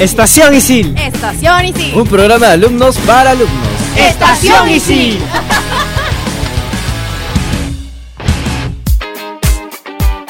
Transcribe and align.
Estación 0.00 0.54
Isil. 0.54 0.96
Estación 0.96 1.66
Isil. 1.66 1.94
Un 1.94 2.08
programa 2.08 2.46
de 2.46 2.52
alumnos 2.54 2.96
para 3.00 3.32
alumnos. 3.32 3.68
Estación 3.94 4.70
Isil. 4.70 5.20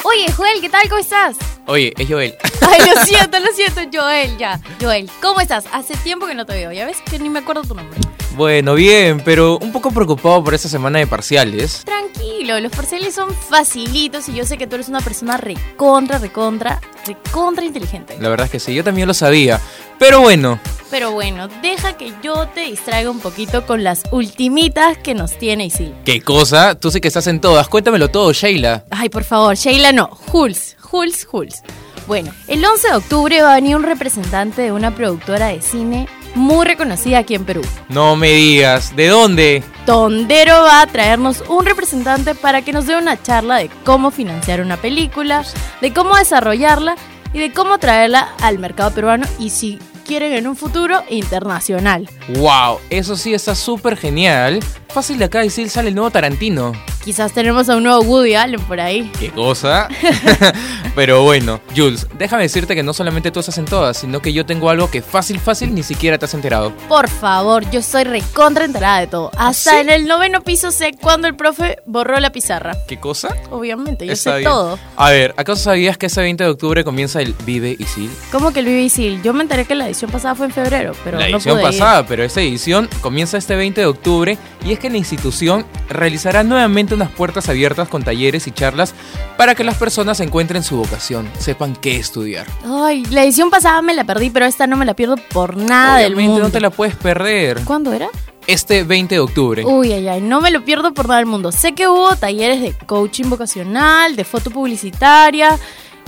Oye, 0.03 0.29
Joel, 0.35 0.59
¿qué 0.59 0.69
tal? 0.69 0.89
¿Cómo 0.89 0.99
estás? 0.99 1.37
Oye, 1.67 1.93
es 1.97 2.05
Joel. 2.09 2.35
Ay, 2.69 2.81
lo 2.93 3.01
siento, 3.05 3.39
lo 3.39 3.47
siento, 3.55 3.79
Joel, 3.97 4.37
ya. 4.37 4.59
Joel, 4.81 5.09
¿cómo 5.21 5.39
estás? 5.39 5.63
Hace 5.71 5.95
tiempo 5.95 6.27
que 6.27 6.35
no 6.35 6.45
te 6.45 6.53
veo, 6.53 6.73
ya 6.73 6.85
ves 6.85 6.97
que 7.09 7.17
ni 7.17 7.29
me 7.29 7.39
acuerdo 7.39 7.61
tu 7.63 7.73
nombre. 7.73 7.97
Bueno, 8.35 8.75
bien, 8.75 9.21
pero 9.23 9.57
un 9.59 9.71
poco 9.71 9.91
preocupado 9.91 10.43
por 10.43 10.53
esta 10.53 10.69
semana 10.69 10.99
de 10.99 11.07
parciales. 11.07 11.83
Tranquilo, 11.83 12.59
los 12.59 12.71
parciales 12.71 13.13
son 13.13 13.33
facilitos 13.33 14.29
y 14.29 14.33
yo 14.33 14.45
sé 14.45 14.57
que 14.57 14.67
tú 14.67 14.75
eres 14.75 14.87
una 14.87 15.01
persona 15.01 15.37
recontra, 15.37 16.17
recontra, 16.17 16.79
recontra 17.05 17.65
inteligente. 17.65 18.17
La 18.19 18.29
verdad 18.29 18.45
es 18.45 18.51
que 18.51 18.59
sí, 18.59 18.73
yo 18.73 18.83
también 18.83 19.07
lo 19.07 19.13
sabía. 19.13 19.59
Pero 19.99 20.21
bueno, 20.21 20.59
Pero 20.89 21.11
bueno, 21.11 21.47
deja 21.61 21.93
que 21.97 22.13
yo 22.23 22.47
te 22.47 22.61
distraiga 22.61 23.11
un 23.11 23.19
poquito 23.19 23.65
con 23.67 23.83
las 23.83 24.03
ultimitas 24.11 24.97
que 24.97 25.13
nos 25.13 25.37
tiene 25.37 25.65
Isil. 25.65 25.93
¿qué 26.05 26.21
cosa? 26.21 26.75
Tú 26.75 26.89
sí 26.89 26.99
que 27.01 27.07
estás 27.09 27.27
en 27.27 27.39
todas. 27.41 27.67
Cuéntamelo 27.67 28.09
todo, 28.09 28.31
Sheila. 28.33 28.85
Ay, 28.89 29.09
por 29.09 29.23
favor, 29.23 29.55
Sheila 29.55 29.91
no, 29.91 30.07
Jules, 30.07 30.77
Jules, 30.79 31.25
Jules. 31.25 31.63
Bueno, 32.07 32.33
el 32.47 32.65
11 32.65 32.87
de 32.89 32.95
octubre 32.95 33.41
va 33.41 33.51
a 33.51 33.55
venir 33.55 33.75
un 33.75 33.83
representante 33.83 34.63
de 34.63 34.71
una 34.71 34.95
productora 34.95 35.47
de 35.47 35.61
cine 35.61 36.07
muy 36.35 36.65
reconocida 36.65 37.19
aquí 37.19 37.35
en 37.35 37.45
Perú. 37.45 37.61
No 37.89 38.15
me 38.15 38.31
digas, 38.31 38.95
¿de 38.95 39.07
dónde? 39.07 39.63
Tondero 39.85 40.63
va 40.63 40.81
a 40.81 40.87
traernos 40.87 41.43
un 41.49 41.65
representante 41.65 42.35
para 42.35 42.61
que 42.61 42.73
nos 42.73 42.85
dé 42.85 42.97
una 42.97 43.21
charla 43.21 43.57
de 43.57 43.69
cómo 43.83 44.11
financiar 44.11 44.61
una 44.61 44.77
película, 44.77 45.43
de 45.81 45.93
cómo 45.93 46.15
desarrollarla 46.15 46.95
y 47.33 47.39
de 47.39 47.51
cómo 47.51 47.77
traerla 47.77 48.33
al 48.41 48.59
mercado 48.59 48.91
peruano 48.91 49.25
y 49.39 49.49
si 49.49 49.79
quieren 50.11 50.33
en 50.33 50.45
un 50.45 50.57
futuro 50.57 51.01
internacional. 51.09 52.09
¡Wow! 52.35 52.79
Eso 52.89 53.15
sí 53.15 53.33
está 53.33 53.55
súper 53.55 53.95
genial. 53.95 54.59
Fácil 54.89 55.17
de 55.17 55.23
acá 55.23 55.39
decir 55.39 55.69
sale 55.69 55.87
el 55.87 55.95
nuevo 55.95 56.11
Tarantino. 56.11 56.73
Quizás 57.05 57.31
tenemos 57.31 57.69
a 57.69 57.77
un 57.77 57.83
nuevo 57.83 58.01
Woody 58.01 58.35
Allen 58.35 58.59
por 58.59 58.81
ahí. 58.81 59.09
¿Qué 59.17 59.31
cosa? 59.31 59.87
Pero 60.95 61.23
bueno, 61.23 61.61
Jules, 61.75 62.05
déjame 62.17 62.43
decirte 62.43 62.75
que 62.75 62.83
no 62.83 62.93
solamente 62.93 63.31
tú 63.31 63.39
estás 63.39 63.57
en 63.57 63.63
todas, 63.65 63.95
sino 63.97 64.21
que 64.21 64.33
yo 64.33 64.45
tengo 64.45 64.69
algo 64.69 64.91
que 64.91 65.01
fácil, 65.01 65.39
fácil 65.39 65.73
ni 65.73 65.81
siquiera 65.81 66.17
te 66.17 66.25
has 66.25 66.33
enterado. 66.33 66.73
Por 66.89 67.09
favor, 67.09 67.67
yo 67.71 67.81
soy 67.81 68.03
recontra 68.03 68.65
enterada 68.65 68.99
de 68.99 69.07
todo. 69.07 69.31
Hasta 69.37 69.71
¿Sí? 69.71 69.77
en 69.77 69.89
el 69.89 70.05
noveno 70.05 70.41
piso 70.41 70.69
sé 70.71 70.91
cuándo 71.01 71.27
el 71.29 71.35
profe 71.37 71.77
borró 71.85 72.19
la 72.19 72.31
pizarra. 72.33 72.75
¿Qué 72.87 72.99
cosa? 72.99 73.29
Obviamente, 73.49 74.05
yo 74.05 74.11
Está 74.11 74.31
sé 74.33 74.37
bien. 74.39 74.51
todo. 74.51 74.77
A 74.97 75.09
ver, 75.09 75.33
¿acaso 75.37 75.63
sabías 75.63 75.97
que 75.97 76.07
ese 76.07 76.19
20 76.21 76.43
de 76.43 76.49
octubre 76.49 76.83
comienza 76.83 77.21
el 77.21 77.33
Vive 77.45 77.77
Isil? 77.79 78.11
¿Cómo 78.31 78.51
que 78.51 78.59
el 78.59 78.65
Vivisil? 78.65 79.21
Yo 79.23 79.33
me 79.33 79.41
enteré 79.43 79.63
que 79.65 79.73
la 79.75 79.85
edición 80.01 80.11
pasada 80.11 80.35
fue 80.35 80.47
en 80.47 80.51
febrero, 80.51 80.93
pero 81.03 81.19
la 81.19 81.29
no 81.29 81.37
edición 81.37 81.57
pude 81.59 81.71
ir. 81.71 81.79
pasada, 81.79 82.05
pero 82.07 82.23
esta 82.23 82.41
edición 82.41 82.89
comienza 83.01 83.37
este 83.37 83.55
20 83.55 83.81
de 83.81 83.87
octubre 83.87 84.37
y 84.65 84.71
es 84.73 84.79
que 84.79 84.89
la 84.89 84.97
institución 84.97 85.65
realizará 85.89 86.43
nuevamente 86.43 86.93
unas 86.95 87.11
puertas 87.11 87.47
abiertas 87.49 87.87
con 87.87 88.03
talleres 88.03 88.47
y 88.47 88.51
charlas 88.51 88.95
para 89.37 89.53
que 89.53 89.63
las 89.63 89.75
personas 89.75 90.19
encuentren 90.19 90.63
su 90.63 90.77
vocación, 90.77 91.29
sepan 91.37 91.75
qué 91.75 91.97
estudiar. 91.97 92.47
Ay, 92.65 93.05
la 93.11 93.23
edición 93.23 93.51
pasada 93.51 93.81
me 93.83 93.93
la 93.93 94.03
perdí, 94.03 94.31
pero 94.31 94.45
esta 94.47 94.65
no 94.65 94.75
me 94.75 94.85
la 94.85 94.95
pierdo 94.95 95.17
por 95.31 95.55
nada 95.55 95.97
del 95.97 96.13
Obviamente 96.13 96.31
mundo. 96.31 96.47
no 96.47 96.51
te 96.51 96.59
la 96.61 96.69
puedes 96.71 96.95
perder. 96.95 97.61
¿Cuándo 97.63 97.93
era? 97.93 98.07
Este 98.47 98.83
20 98.83 99.13
de 99.15 99.19
octubre. 99.19 99.63
Uy, 99.63 99.93
ay, 99.93 100.07
ay, 100.07 100.19
no 100.21 100.41
me 100.41 100.49
lo 100.49 100.65
pierdo 100.65 100.95
por 100.95 101.07
nada 101.07 101.19
del 101.19 101.27
mundo. 101.27 101.51
Sé 101.51 101.73
que 101.73 101.87
hubo 101.87 102.15
talleres 102.15 102.59
de 102.61 102.73
coaching 102.87 103.25
vocacional, 103.29 104.15
de 104.15 104.23
foto 104.23 104.49
publicitaria 104.49 105.59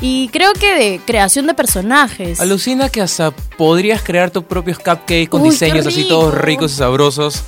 y 0.05 0.27
creo 0.27 0.51
que 0.51 0.75
de 0.75 0.99
creación 1.05 1.47
de 1.47 1.53
personajes. 1.53 2.41
Alucina 2.41 2.89
que 2.89 2.99
hasta 2.99 3.31
podrías 3.31 4.03
crear 4.03 4.31
tus 4.31 4.43
propios 4.43 4.77
cupcakes 4.77 5.29
con 5.29 5.41
Uy, 5.41 5.51
diseños 5.51 5.87
así 5.87 6.03
todos 6.09 6.33
rico. 6.33 6.45
ricos 6.45 6.73
y 6.73 6.75
sabrosos. 6.75 7.43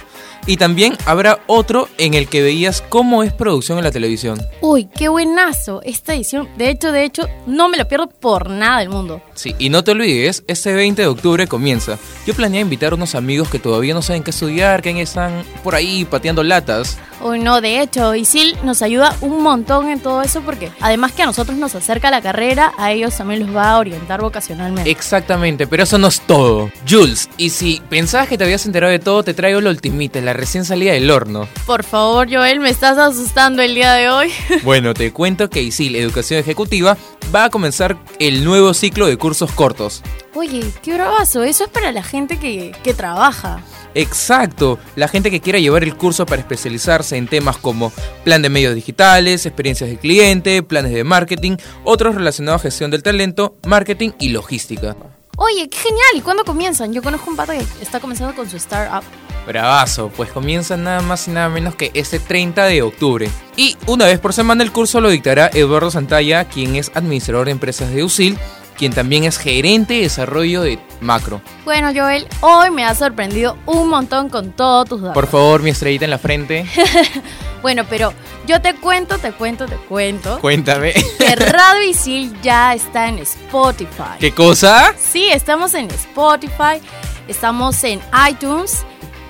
Y 0.48 0.58
también 0.58 0.96
habrá 1.06 1.40
otro 1.48 1.90
en 1.98 2.14
el 2.14 2.28
que 2.28 2.44
veías 2.44 2.84
cómo 2.88 3.24
es 3.24 3.34
producción 3.34 3.78
en 3.80 3.84
la 3.84 3.92
televisión. 3.92 4.40
Uy, 4.62 4.86
qué 4.96 5.10
buenazo 5.10 5.82
esta 5.84 6.14
edición. 6.14 6.48
De 6.58 6.70
hecho, 6.70 6.92
de 6.92 7.04
hecho, 7.04 7.28
no 7.48 7.68
me 7.68 7.78
lo 7.78 7.88
pierdo 7.88 8.08
por 8.08 8.50
nada 8.50 8.80
del 8.80 8.90
mundo. 8.90 9.22
Sí, 9.34 9.56
y 9.58 9.70
no 9.70 9.84
te 9.84 9.92
olvides, 9.92 10.44
este 10.48 10.74
20 10.74 11.02
de 11.02 11.08
octubre 11.08 11.48
comienza. 11.48 11.98
Yo 12.26 12.34
planeé 12.34 12.62
invitar 12.62 12.92
a 12.92 12.96
unos 12.96 13.16
amigos 13.16 13.50
que 13.50 13.60
todavía 13.60 13.94
no 13.94 14.02
saben 14.02 14.24
qué 14.24 14.32
estudiar, 14.32 14.82
que 14.82 15.02
están 15.02 15.44
por 15.64 15.76
ahí 15.76 16.06
pateando 16.06 16.44
latas. 16.44 16.98
Uy, 17.22 17.40
no, 17.40 17.62
de 17.62 17.82
hecho, 17.82 18.14
Isil 18.14 18.58
nos 18.64 18.82
ayuda 18.82 19.16
un 19.22 19.42
montón 19.42 19.90
en 19.90 20.00
todo 20.00 20.22
eso 20.22 20.42
porque 20.42 20.72
además 20.80 21.12
que 21.12 21.24
a 21.24 21.26
nosotros 21.26 21.58
nos 21.58 21.74
acerca 21.74 22.12
la 22.12 22.22
carrera, 22.22 22.74
a 22.78 22.92
ellos 22.92 23.18
también 23.18 23.40
los 23.46 23.56
va 23.56 23.72
a 23.72 23.80
orientar 23.80 24.22
vocacionalmente. 24.22 24.92
Exactamente, 24.92 25.66
pero 25.66 25.84
eso 25.84 25.98
no 25.98 26.08
es 26.08 26.22
todo. 26.22 26.70
Jules, 26.88 27.30
y 27.38 27.50
si 27.50 27.82
pensabas 27.90 28.28
que 28.28 28.38
te 28.38 28.44
habías 28.44 28.66
enterado 28.66 28.92
de 28.92 29.00
todo, 29.00 29.24
te 29.24 29.34
traigo 29.34 29.60
la 29.62 29.70
ultimita, 29.70 30.22
la 30.22 30.34
recién 30.38 30.66
salida 30.66 30.94
del 30.94 31.10
horno. 31.12 31.48
Por 31.66 31.84
favor, 31.84 32.28
Joel, 32.32 32.60
me 32.60 32.70
estás 32.70 32.98
asustando 32.98 33.62
el 33.62 33.76
día 33.76 33.94
de 33.94 34.10
hoy. 34.10 34.32
Bueno, 34.64 34.94
te 34.94 35.12
cuento 35.12 35.50
que 35.50 35.62
ISIL 35.62 35.96
Educación 35.96 36.40
Ejecutiva 36.40 36.98
va 37.34 37.46
a 37.46 37.50
comenzar 37.50 37.98
el 38.20 38.44
nuevo 38.44 38.74
ciclo 38.74 39.08
de 39.08 39.18
cursos 39.18 39.52
cortos. 39.52 40.02
Oye, 40.34 40.64
qué 40.82 40.96
bravazo, 40.96 41.44
eso 41.44 41.66
es 41.66 41.70
para 41.70 41.92
la 41.92 42.04
gente 42.04 42.38
que, 42.40 42.74
que 42.84 42.94
trabaja. 42.94 43.62
Exacto, 43.94 44.78
la 44.96 45.08
gente 45.08 45.32
que 45.32 45.40
quiera 45.40 45.60
llevar 45.60 45.84
el 45.84 45.96
curso 45.96 46.26
para 46.26 46.42
especializarse 46.42 47.16
en 47.16 47.28
temas 47.28 47.58
como 47.58 47.94
plan 48.26 48.42
de 48.42 48.50
medios 48.50 48.76
digitales, 48.76 49.46
experiencias 49.46 49.90
de 49.90 49.98
cliente, 49.98 50.64
planes 50.64 50.94
de 50.94 51.06
marketing, 51.06 51.56
otros 51.86 52.16
relacionados 52.16 52.62
a 52.62 52.64
gestión 52.64 52.92
del 52.92 53.04
talento, 53.04 53.56
marketing 53.66 54.12
y 54.20 54.30
logística. 54.30 54.98
Oye, 55.38 55.70
qué 55.70 55.78
genial, 55.78 56.12
¿y 56.16 56.22
cuándo 56.22 56.44
comienzan? 56.44 56.94
Yo 56.94 57.02
conozco 57.02 57.30
un 57.30 57.36
pata 57.36 57.58
que 57.58 57.66
está 57.82 58.00
comenzando 58.00 58.36
con 58.36 58.50
su 58.50 58.58
startup. 58.58 59.04
Bravazo, 59.46 60.10
pues 60.10 60.32
comienza 60.32 60.78
nada 60.78 61.02
más 61.02 61.28
y 61.28 61.32
nada 61.32 61.50
menos 61.50 61.76
que 61.76 61.92
este 61.94 62.20
30 62.20 62.66
de 62.66 62.82
octubre. 62.82 63.30
Y 63.56 63.78
una 63.88 64.06
vez 64.06 64.20
por 64.20 64.34
semana 64.34 64.64
el 64.64 64.72
curso 64.72 65.02
lo 65.02 65.10
dictará 65.10 65.50
Eduardo 65.54 65.92
Santalla, 65.92 66.46
quien 66.46 66.76
es 66.76 66.92
administrador 66.96 67.46
de 67.46 67.52
empresas 67.52 67.92
de 67.92 68.04
USIL, 68.04 68.38
quien 68.78 68.92
también 68.92 69.24
es 69.24 69.38
gerente 69.38 69.94
de 69.96 70.02
desarrollo 70.02 70.62
de 70.62 70.80
Macro. 71.00 71.42
Bueno, 71.64 71.92
Joel, 71.96 72.28
hoy 72.42 72.72
me 72.72 72.84
has 72.84 72.98
sorprendido 72.98 73.58
un 73.66 73.88
montón 73.90 74.30
con 74.30 74.52
todos 74.52 74.90
tus 74.90 75.02
datos. 75.02 75.14
Por 75.14 75.28
favor, 75.28 75.62
mi 75.62 75.70
estrellita 75.70 76.06
en 76.06 76.12
la 76.12 76.18
frente, 76.18 76.66
Bueno, 77.62 77.84
pero 77.90 78.14
yo 78.46 78.62
te 78.62 78.76
cuento, 78.76 79.18
te 79.18 79.32
cuento, 79.32 79.66
te 79.66 79.76
cuento 79.76 80.40
cuéntame. 80.40 80.94
que 81.18 81.36
Radio 81.36 81.82
Isil 81.90 82.36
ya 82.44 82.74
está 82.76 83.08
en 83.08 83.18
Spotify. 83.20 84.18
¿Qué 84.20 84.32
cosa? 84.32 84.94
Sí, 85.00 85.30
estamos 85.32 85.74
en 85.74 85.90
Spotify, 85.90 86.80
estamos 87.28 87.84
en 87.84 88.02
iTunes, 88.30 88.86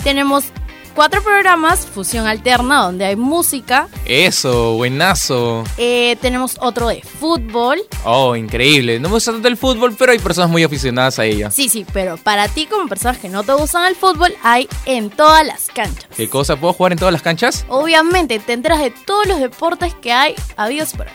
tenemos 0.06 0.46
cuatro 0.94 1.22
programas, 1.24 1.88
Fusión 1.88 2.28
Alterna, 2.28 2.84
donde 2.84 3.06
hay 3.06 3.16
música, 3.16 3.88
Eso, 4.06 4.74
buenazo. 4.74 5.64
eh, 5.80 6.16
tenemos 6.22 6.58
otro 6.62 6.88
de 6.90 7.02
fútbol, 7.02 7.80
Oh, 8.06 8.36
increíble. 8.36 9.00
No 9.00 9.10
me 9.10 9.16
gusta 9.16 9.32
tanto 9.32 9.48
el 9.48 9.58
fútbol, 9.58 9.96
pero 9.98 10.12
hay 10.12 10.20
personas 10.20 10.52
muy 10.52 10.64
aficionadas 10.64 11.18
a 11.18 11.26
ella. 11.26 11.50
sí, 11.50 11.70
sí, 11.70 11.88
pero 11.92 12.18
para 12.18 12.48
ti 12.48 12.68
como 12.68 12.88
personas 12.88 13.18
que 13.18 13.30
no 13.30 13.44
te 13.44 13.54
gustan 13.54 13.88
el 13.88 13.96
fútbol, 13.96 14.32
hay 14.44 14.70
en 14.86 15.10
todas 15.10 15.44
las 15.46 15.66
canchas. 15.74 16.06
¿Qué 16.16 16.30
cosa? 16.30 16.56
¿Puedo 16.56 16.74
jugar 16.74 16.92
en 16.92 17.00
todas 17.00 17.12
las 17.12 17.24
canchas? 17.24 17.66
Obviamente 17.68 18.38
te 18.38 18.54
enteras 18.54 18.80
de 18.80 18.92
todos 18.92 19.26
los 19.26 19.40
deportes 19.40 19.96
que 19.96 20.14
hay 20.14 20.36
habidos 20.56 20.94
por 20.94 21.08
ahí. 21.08 21.14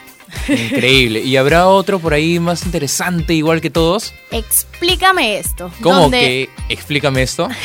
Increíble. 0.48 1.20
¿Y 1.20 1.36
habrá 1.36 1.66
otro 1.68 1.98
por 2.00 2.12
ahí 2.12 2.38
más 2.38 2.64
interesante, 2.66 3.34
igual 3.34 3.60
que 3.60 3.70
todos? 3.70 4.12
Explícame 4.30 5.38
esto. 5.38 5.72
¿Cómo 5.80 6.00
donde 6.02 6.18
que? 6.18 6.50
Explícame 6.74 7.22
esto. 7.22 7.48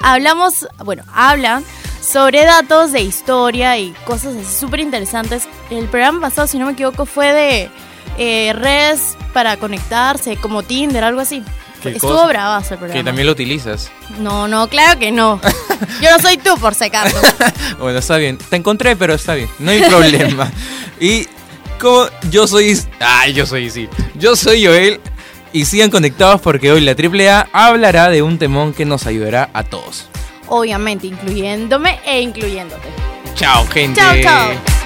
hablamos, 0.00 0.66
bueno, 0.84 1.04
hablan 1.12 1.64
sobre 2.00 2.44
datos 2.44 2.92
de 2.92 3.02
historia 3.02 3.78
y 3.78 3.92
cosas 4.04 4.36
así 4.36 4.58
súper 4.58 4.80
interesantes. 4.80 5.44
El 5.70 5.86
programa 5.86 6.20
pasado, 6.20 6.46
si 6.46 6.58
no 6.58 6.66
me 6.66 6.72
equivoco, 6.72 7.06
fue 7.06 7.32
de 7.32 7.70
eh, 8.18 8.52
redes 8.54 9.16
para 9.32 9.56
conectarse, 9.56 10.36
como 10.36 10.62
Tinder, 10.62 11.04
algo 11.04 11.20
así. 11.20 11.42
¿Qué 11.82 11.90
Estuvo 11.90 12.26
bravazo 12.26 12.74
el 12.74 12.78
programa. 12.78 13.00
Que 13.00 13.04
también 13.04 13.26
lo 13.26 13.32
utilizas. 13.32 13.90
No, 14.18 14.46
no, 14.46 14.68
claro 14.68 14.98
que 14.98 15.10
no. 15.10 15.40
Yo 16.02 16.10
no 16.10 16.18
soy 16.18 16.36
tú, 16.36 16.56
por 16.58 16.74
si 16.74 16.84
acaso. 16.84 17.16
Bueno, 17.78 17.98
está 18.00 18.18
bien. 18.18 18.36
Te 18.36 18.56
encontré, 18.56 18.94
pero 18.96 19.14
está 19.14 19.32
bien. 19.34 19.48
No 19.58 19.70
hay 19.70 19.80
problema. 19.80 20.50
y 21.00 21.26
como 21.80 22.04
yo 22.30 22.46
soy... 22.46 22.78
Ay, 22.98 23.32
yo 23.32 23.46
soy 23.46 23.70
sí. 23.70 23.88
Yo 24.16 24.36
soy 24.36 24.66
Joel. 24.66 25.00
Y 25.52 25.64
sigan 25.64 25.90
conectados 25.90 26.40
porque 26.40 26.70
hoy 26.70 26.80
la 26.80 26.92
AAA 26.92 27.48
hablará 27.52 28.08
de 28.08 28.22
un 28.22 28.38
temón 28.38 28.72
que 28.72 28.84
nos 28.84 29.06
ayudará 29.06 29.50
a 29.52 29.64
todos. 29.64 30.08
Obviamente, 30.48 31.06
incluyéndome 31.06 31.98
e 32.04 32.20
incluyéndote. 32.20 32.88
Chao, 33.34 33.66
gente. 33.66 34.00
Chao, 34.00 34.14
chao. 34.22 34.79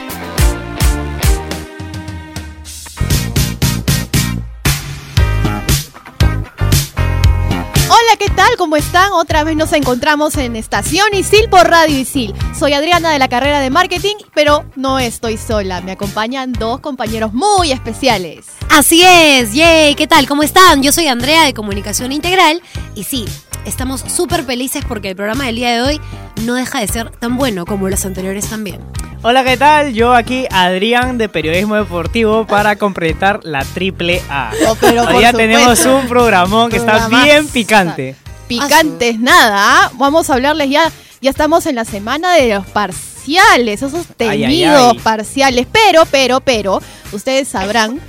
Tal? 8.44 8.56
¿Cómo 8.56 8.76
están? 8.76 9.12
Otra 9.12 9.44
vez 9.44 9.56
nos 9.56 9.73
encontramos 9.73 10.37
en 10.37 10.56
Estación 10.56 11.06
Isil 11.14 11.49
por 11.49 11.69
Radio 11.69 11.99
Isil. 11.99 12.35
Soy 12.58 12.73
Adriana 12.73 13.11
de 13.11 13.19
la 13.19 13.29
carrera 13.29 13.61
de 13.61 13.70
marketing, 13.70 14.17
pero 14.35 14.64
no 14.76 14.99
estoy 14.99 15.37
sola. 15.37 15.81
Me 15.81 15.93
acompañan 15.93 16.52
dos 16.52 16.81
compañeros 16.81 17.32
muy 17.32 17.73
especiales. 17.73 18.46
Así 18.70 19.02
es, 19.02 19.55
yay, 19.55 19.94
¿qué 19.94 20.06
tal? 20.06 20.26
¿Cómo 20.26 20.43
están? 20.43 20.82
Yo 20.82 20.93
soy 20.93 21.06
Andrea 21.06 21.44
de 21.44 21.55
Comunicación 21.55 22.12
Integral 22.12 22.61
y 22.94 23.05
sí, 23.05 23.25
estamos 23.64 24.00
súper 24.00 24.44
felices 24.44 24.85
porque 24.87 25.11
el 25.11 25.17
programa 25.17 25.46
del 25.46 25.56
día 25.56 25.70
de 25.70 25.82
hoy 25.82 26.00
no 26.43 26.55
deja 26.55 26.81
de 26.81 26.88
ser 26.88 27.11
tan 27.11 27.37
bueno 27.37 27.64
como 27.64 27.88
los 27.88 28.05
anteriores 28.05 28.49
también. 28.49 28.81
Hola, 29.23 29.43
¿qué 29.43 29.56
tal? 29.56 29.94
Yo 29.94 30.12
aquí, 30.12 30.46
Adrián 30.50 31.17
de 31.17 31.31
Periodismo 31.31 31.76
Deportivo, 31.76 32.46
para 32.46 32.76
completar 32.76 33.41
la 33.43 33.64
triple 33.64 34.20
A. 34.29 34.50
Oh, 34.69 34.73
Hoy 34.73 34.94
ya 34.94 35.31
supuesto. 35.31 35.38
tenemos 35.38 35.87
un 35.87 36.06
programón 36.08 36.69
que 36.69 36.76
está 36.76 37.08
bien 37.08 37.49
picante. 37.49 38.17
Picantes 38.49 39.19
nada, 39.19 39.85
¿ah? 39.85 39.91
Vamos 39.94 40.31
a 40.31 40.35
hablarles 40.35 40.70
ya. 40.70 40.91
Ya 41.20 41.31
estamos 41.31 41.64
en 41.67 41.75
la 41.76 41.85
semana 41.87 42.35
de 42.35 42.55
los 42.55 42.67
parciales, 42.67 43.81
esos 43.82 43.94
Ay, 44.19 44.29
ay, 44.29 44.41
temidos 44.43 44.93
ay. 44.93 44.99
parciales. 44.99 45.67
Pero, 45.73 46.05
pero, 46.11 46.41
pero, 46.41 46.82
ustedes 47.12 47.49
sabrán, 47.49 48.00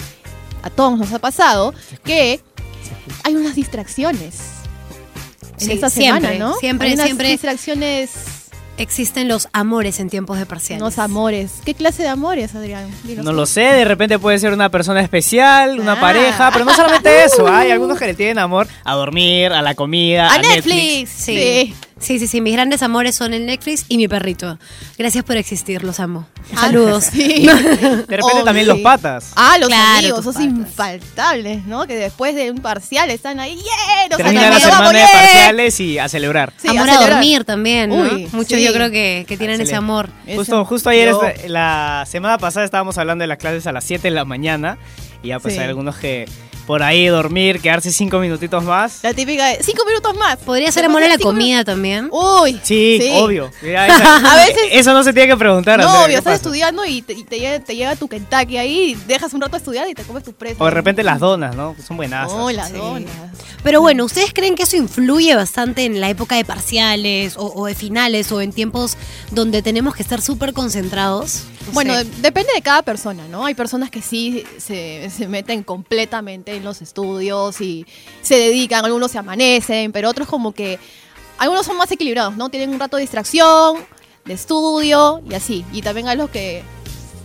a 0.64 0.70
todos 0.70 0.98
nos 1.00 1.14
ha 1.14 1.20
pasado, 1.20 1.74
que 2.04 2.42
hay 3.24 3.36
unas 3.36 3.56
distracciones. 3.56 4.36
En 5.60 5.68
Sí, 5.68 5.72
esta 5.72 5.90
siempre, 5.90 6.30
semana, 6.32 6.46
¿no? 6.46 6.56
siempre, 6.58 6.88
Hay 6.90 6.94
unas 6.96 7.06
siempre. 7.06 7.30
distracciones, 7.30 8.10
Existen 8.78 9.28
los 9.30 9.48
amores 9.54 10.00
en 10.02 10.10
tiempos 10.10 10.38
de 10.38 10.46
parciales. 10.46 10.82
los 10.82 11.00
amores. 11.00 11.54
¿Qué 11.64 11.74
clase 11.74 12.04
de 12.04 12.10
amores, 12.10 12.56
Adrián? 12.56 12.90
Dinos 13.04 13.24
No 13.24 13.32
tú. 13.32 13.38
lo 13.38 13.46
sé, 13.46 13.62
de 13.62 13.86
repente 13.86 14.20
puede 14.20 14.38
ser 14.38 14.52
una 14.52 14.70
persona 14.70 15.00
especial, 15.02 15.80
una 15.80 15.94
Ah. 15.94 16.00
pareja, 16.02 16.50
pero 16.52 16.66
no 16.66 16.74
solamente 16.76 17.10
eso, 17.26 17.48
hay 17.48 17.72
algunos 17.72 17.98
que 17.98 18.08
le 18.08 18.14
tienen 18.16 18.38
amor 18.38 18.68
a 18.84 18.94
dormir, 18.96 19.54
a 19.54 19.62
la 19.62 19.76
comida, 19.76 20.28
a, 20.30 20.36
A 20.36 20.38
Netflix. 20.40 21.10
Sí. 21.10 21.36
Sí. 21.36 21.76
Sí, 22.06 22.20
sí, 22.20 22.28
sí, 22.28 22.40
mis 22.42 22.54
grandes 22.54 22.82
amores 22.84 23.16
son 23.16 23.34
el 23.34 23.46
Netflix 23.46 23.86
y 23.90 23.98
mi 23.98 24.08
perrito. 24.08 24.58
Gracias 24.98 25.24
por 25.24 25.36
existir, 25.38 25.84
los 25.84 26.00
amo. 26.00 26.28
Ah, 26.56 26.62
Saludos. 26.62 27.06
sí. 27.12 27.46
De 28.08 28.18
repente 28.18 28.44
también 28.46 28.68
los 28.68 28.80
patas. 28.80 29.32
Ah, 29.36 29.58
los 29.60 29.68
Claro, 29.68 29.98
amigos, 30.00 30.24
tus 30.24 30.36
patas. 30.36 30.44
infaltables, 30.46 31.66
¿no? 31.66 31.86
Que 31.88 31.96
después 31.96 32.36
de 32.36 32.52
un 32.52 32.60
parcial 32.60 33.10
están 33.10 33.40
ahí, 33.40 33.56
¡yeah! 33.56 34.08
Nos 34.10 34.18
Termina 34.18 34.50
la 34.50 34.60
semana 34.60 34.90
de 34.92 34.98
yeah". 35.00 35.08
parciales 35.12 35.80
y 35.80 35.98
a 36.00 36.08
celebrar. 36.08 36.54
Sí, 36.58 36.68
amor 36.70 36.90
a 36.90 36.94
celebrar. 36.94 37.10
dormir 37.14 37.44
también, 37.46 37.90
¿no? 37.90 37.96
Uy, 38.04 38.28
Muchos 38.32 38.58
sí. 38.60 38.64
yo 38.64 38.72
creo 38.74 38.92
que, 38.92 39.26
que 39.28 39.38
tienen 39.38 39.60
ese 39.62 39.76
amor. 39.76 40.10
Justo, 40.36 40.64
justo 40.66 40.90
ayer, 40.90 41.10
esta- 41.10 41.48
la 41.48 42.06
semana 42.08 42.38
pasada 42.38 42.66
estábamos 42.66 42.98
hablando 42.98 43.24
de 43.24 43.28
las 43.28 43.38
clases 43.38 43.66
a 43.68 43.72
las 43.72 43.84
7 43.84 44.04
de 44.10 44.12
la 44.16 44.26
mañana 44.26 44.78
y 45.24 45.30
ya 45.30 45.40
pues 45.40 45.56
Sí. 45.56 45.60
hay 45.60 45.68
algunos 45.68 45.96
que 45.98 46.28
por 46.66 46.82
ahí 46.84 47.06
dormir, 47.08 47.60
quedarse 47.62 47.92
5 47.92 48.18
minutitos 48.20 48.64
más. 48.64 49.00
La 49.04 49.14
típica 49.14 49.48
de 49.48 49.62
cinco 49.64 49.86
minutos 49.86 50.16
más. 50.18 50.38
Podría 50.38 50.72
ser 50.72 50.86
amor 50.86 51.04
a 51.04 51.08
la 51.08 51.16
cinco 51.16 51.30
comida 51.30 51.64
también. 51.64 52.10
Uy. 52.12 52.60
Sí, 52.64 53.00
obvio. 53.14 53.52
Ya, 53.64 53.86
A 54.34 54.36
veces- 54.46 54.70
Eso 54.72 54.94
no 54.94 55.04
se 55.04 55.14
tiene 55.14 55.30
que 55.30 55.38
preguntar. 55.38 55.80
No, 55.80 55.86
Andrea, 55.86 56.00
obvio, 56.06 56.08
¿qué 56.08 56.18
estás 56.18 56.34
pasa? 56.34 56.36
estudiando 56.38 56.86
y, 56.86 57.02
te, 57.02 57.14
y 57.14 57.24
te 57.24 57.40
llega, 57.40 57.60
te 57.60 57.76
llega 57.76 57.96
tu 57.96 58.08
Kentucky 58.08 58.58
ahí, 58.58 58.98
dejas 59.08 59.34
un 59.34 59.42
rato 59.42 59.56
a 59.56 59.60
estudiar 59.60 59.88
y 59.90 59.94
te 59.94 60.04
comes 60.04 60.24
tu 60.24 60.34
preso. 60.34 60.58
O 60.60 60.66
de 60.66 60.72
repente 60.72 61.04
las 61.04 61.20
donas, 61.20 61.56
¿no? 61.56 61.76
Son 61.86 61.98
buenas. 61.98 62.32
Oh, 62.32 62.50
las 62.52 62.70
Sí. 62.70 62.78
donas. 62.78 63.12
Pero 63.64 63.82
bueno, 63.82 64.06
¿ustedes 64.06 64.32
creen 64.34 64.56
que 64.56 64.64
eso 64.64 64.76
influye 64.78 65.36
bastante 65.36 65.86
en 65.86 66.00
la 66.00 66.10
época 66.10 66.36
de 66.36 66.46
parciales 66.46 67.36
o, 67.38 67.52
o 67.56 67.66
de 67.66 67.74
finales 67.76 68.32
o 68.32 68.42
en 68.42 68.52
tiempos 68.54 68.96
donde 69.32 69.62
tenemos 69.62 69.96
que 69.96 70.04
estar 70.04 70.22
súper 70.22 70.54
concentrados? 70.54 71.44
No 71.68 71.72
Bueno, 71.74 71.96
de- 71.96 72.04
depende 72.22 72.52
de 72.54 72.62
cada 72.62 72.82
persona, 72.82 73.28
¿no? 73.28 73.46
Hay 73.46 73.54
personas 73.56 73.90
que 73.90 74.02
sí 74.02 74.44
se, 74.58 75.10
se 75.10 75.28
meten 75.28 75.64
completamente 75.64 76.56
en 76.56 76.64
los 76.64 76.82
estudios 76.82 77.60
y 77.62 77.86
se 78.22 78.36
dedican, 78.36 78.86
algunos 78.86 79.12
se 79.12 79.18
amanecen, 79.18 79.92
pero 79.92 80.10
otros 80.10 80.28
como 80.28 80.52
que, 80.54 80.80
algunos 81.38 81.66
son 81.66 81.78
más 81.78 81.92
equilibrados, 81.92 82.38
¿no? 82.38 82.50
Tienen 82.50 82.70
un 82.72 82.80
rato 82.80 82.98
de 82.98 83.02
distracción, 83.02 83.78
de 84.26 84.34
estudio 84.34 85.22
y 85.30 85.34
así. 85.36 85.66
Y 85.74 85.82
también 85.82 86.08
hay 86.08 86.18
los 86.18 86.30
que 86.30 86.64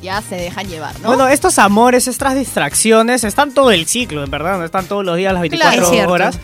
ya 0.02 0.22
se 0.22 0.34
dejan 0.36 0.66
llevar, 0.68 0.98
¿no? 1.00 1.08
Bueno, 1.08 1.28
estos 1.28 1.58
amores, 1.58 2.08
estas 2.08 2.34
distracciones, 2.34 3.22
están 3.24 3.52
todo 3.52 3.70
el 3.70 3.86
ciclo, 3.86 4.24
en 4.24 4.30
verdad, 4.30 4.58
no 4.58 4.64
están 4.64 4.86
todos 4.86 5.04
los 5.04 5.16
días 5.16 5.32
las 5.32 5.42
24 5.42 5.78
Claro. 5.88 6.02
Es 6.02 6.06
horas. 6.08 6.38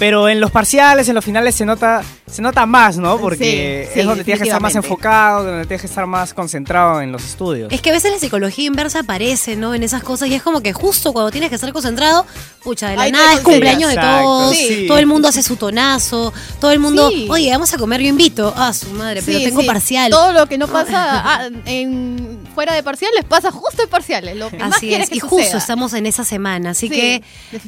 Pero 0.00 0.28
en 0.30 0.40
los 0.40 0.50
parciales, 0.50 1.08
en 1.10 1.14
los 1.14 1.22
finales 1.24 1.54
se 1.54 1.64
nota, 1.66 2.02
se 2.26 2.40
nota 2.40 2.64
más, 2.64 2.96
¿no? 2.96 3.18
Porque 3.20 3.84
Sí, 3.86 3.92
sí, 3.94 4.00
es 4.00 4.06
donde 4.06 4.24
tienes 4.24 4.40
que 4.42 4.48
estar 4.48 4.60
más 4.60 4.74
enfocado, 4.74 5.44
donde 5.44 5.66
tienes 5.66 5.82
que 5.82 5.86
estar 5.86 6.06
más 6.06 6.32
concentrado 6.34 7.02
en 7.02 7.12
los 7.12 7.22
estudios. 7.22 7.70
Es 7.70 7.82
que 7.82 7.90
a 7.90 7.92
veces 7.92 8.10
la 8.10 8.18
psicología 8.18 8.64
inversa 8.64 9.00
aparece, 9.00 9.56
¿no? 9.56 9.74
En 9.74 9.82
esas 9.82 10.02
cosas 10.02 10.28
y 10.28 10.34
es 10.34 10.42
como 10.42 10.62
que 10.62 10.72
justo 10.72 11.12
cuando 11.12 11.30
tienes 11.30 11.50
que 11.50 11.56
estar 11.56 11.70
concentrado, 11.74 12.24
pucha, 12.64 12.88
de 12.88 12.96
la 12.96 13.10
nada 13.10 13.34
es 13.34 13.40
cumpleaños 13.40 13.90
de 13.90 13.96
todos, 14.00 14.56
sí. 14.56 14.86
todo 14.88 14.98
el 14.98 15.06
mundo 15.06 15.28
hace 15.28 15.42
su 15.42 15.56
tonazo, 15.56 16.32
todo 16.60 16.72
el 16.72 16.78
mundo, 16.78 17.10
Sí. 17.10 17.26
oye, 17.28 17.50
vamos 17.50 17.72
a 17.74 17.76
comer, 17.76 18.00
yo 18.00 18.08
invito, 18.08 18.54
ah, 18.56 18.72
su 18.72 18.88
madre, 18.92 19.20
pero 19.22 19.38
Sí, 19.38 19.44
tengo 19.44 19.60
sí. 19.60 19.66
parcial. 19.66 20.10
Todo 20.10 20.32
lo 20.32 20.46
que 20.46 20.56
no 20.56 20.66
pasa 20.66 21.22
ah, 21.42 21.48
en, 21.66 22.40
fuera 22.54 22.72
de 22.72 22.82
parciales 22.82 23.24
pasa 23.28 23.50
justo 23.50 23.82
en 23.82 23.90
parciales. 23.90 24.34
Lo 24.34 24.48
que 24.48 24.56
más 24.56 24.76
Así 24.78 24.88
quieres 24.88 25.04
es, 25.04 25.10
que 25.10 25.16
y 25.16 25.20
justo 25.20 25.58
estamos 25.58 25.92
en 25.92 26.06
esa 26.06 26.24
semana, 26.24 26.70
así 26.70 26.88
Sí. 26.88 26.94
que 26.94 27.22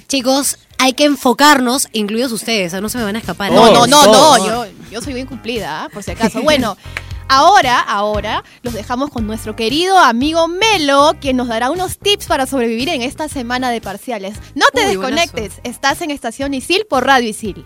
chicos, 0.09 0.57
hay 0.83 0.95
que 0.95 1.05
enfocarnos, 1.05 1.87
incluidos 1.93 2.33
ustedes, 2.33 2.75
ah, 2.75 2.81
no 2.81 2.89
se 2.89 2.99
me 2.99 3.05
van 3.05 3.15
a 3.15 3.21
escapar. 3.21 3.53
No, 3.53 3.71
no, 3.71 3.87
no, 3.87 4.05
no, 4.05 4.45
yo, 4.45 4.67
yo 4.91 5.01
soy 5.01 5.15
bien 5.15 5.29
cumplida, 5.29 5.85
¿ah? 5.85 5.89
por 5.89 6.03
si 6.03 6.11
acaso. 6.11 6.43
Bueno, 6.43 6.77
ahora, 7.29 7.79
ahora 7.79 8.43
los 8.63 8.75
dejamos 8.75 9.11
con 9.11 9.25
nuestro 9.29 9.55
querido 9.55 9.97
amigo 9.97 10.49
Melo, 10.49 11.15
quien 11.21 11.37
nos 11.37 11.47
dará 11.47 11.71
unos 11.71 11.99
tips 11.99 12.27
para 12.27 12.47
sobrevivir 12.47 12.89
en 12.89 13.01
esta 13.01 13.29
semana 13.29 13.71
de 13.71 13.81
parciales. 13.81 14.35
No 14.57 14.67
te 14.75 14.81
Uy, 14.81 14.87
desconectes, 14.89 15.61
estás 15.63 16.03
en 16.03 16.11
Estación 16.11 16.53
Isil 16.53 16.85
por 16.91 17.07
Radio 17.07 17.29
Isil. 17.29 17.65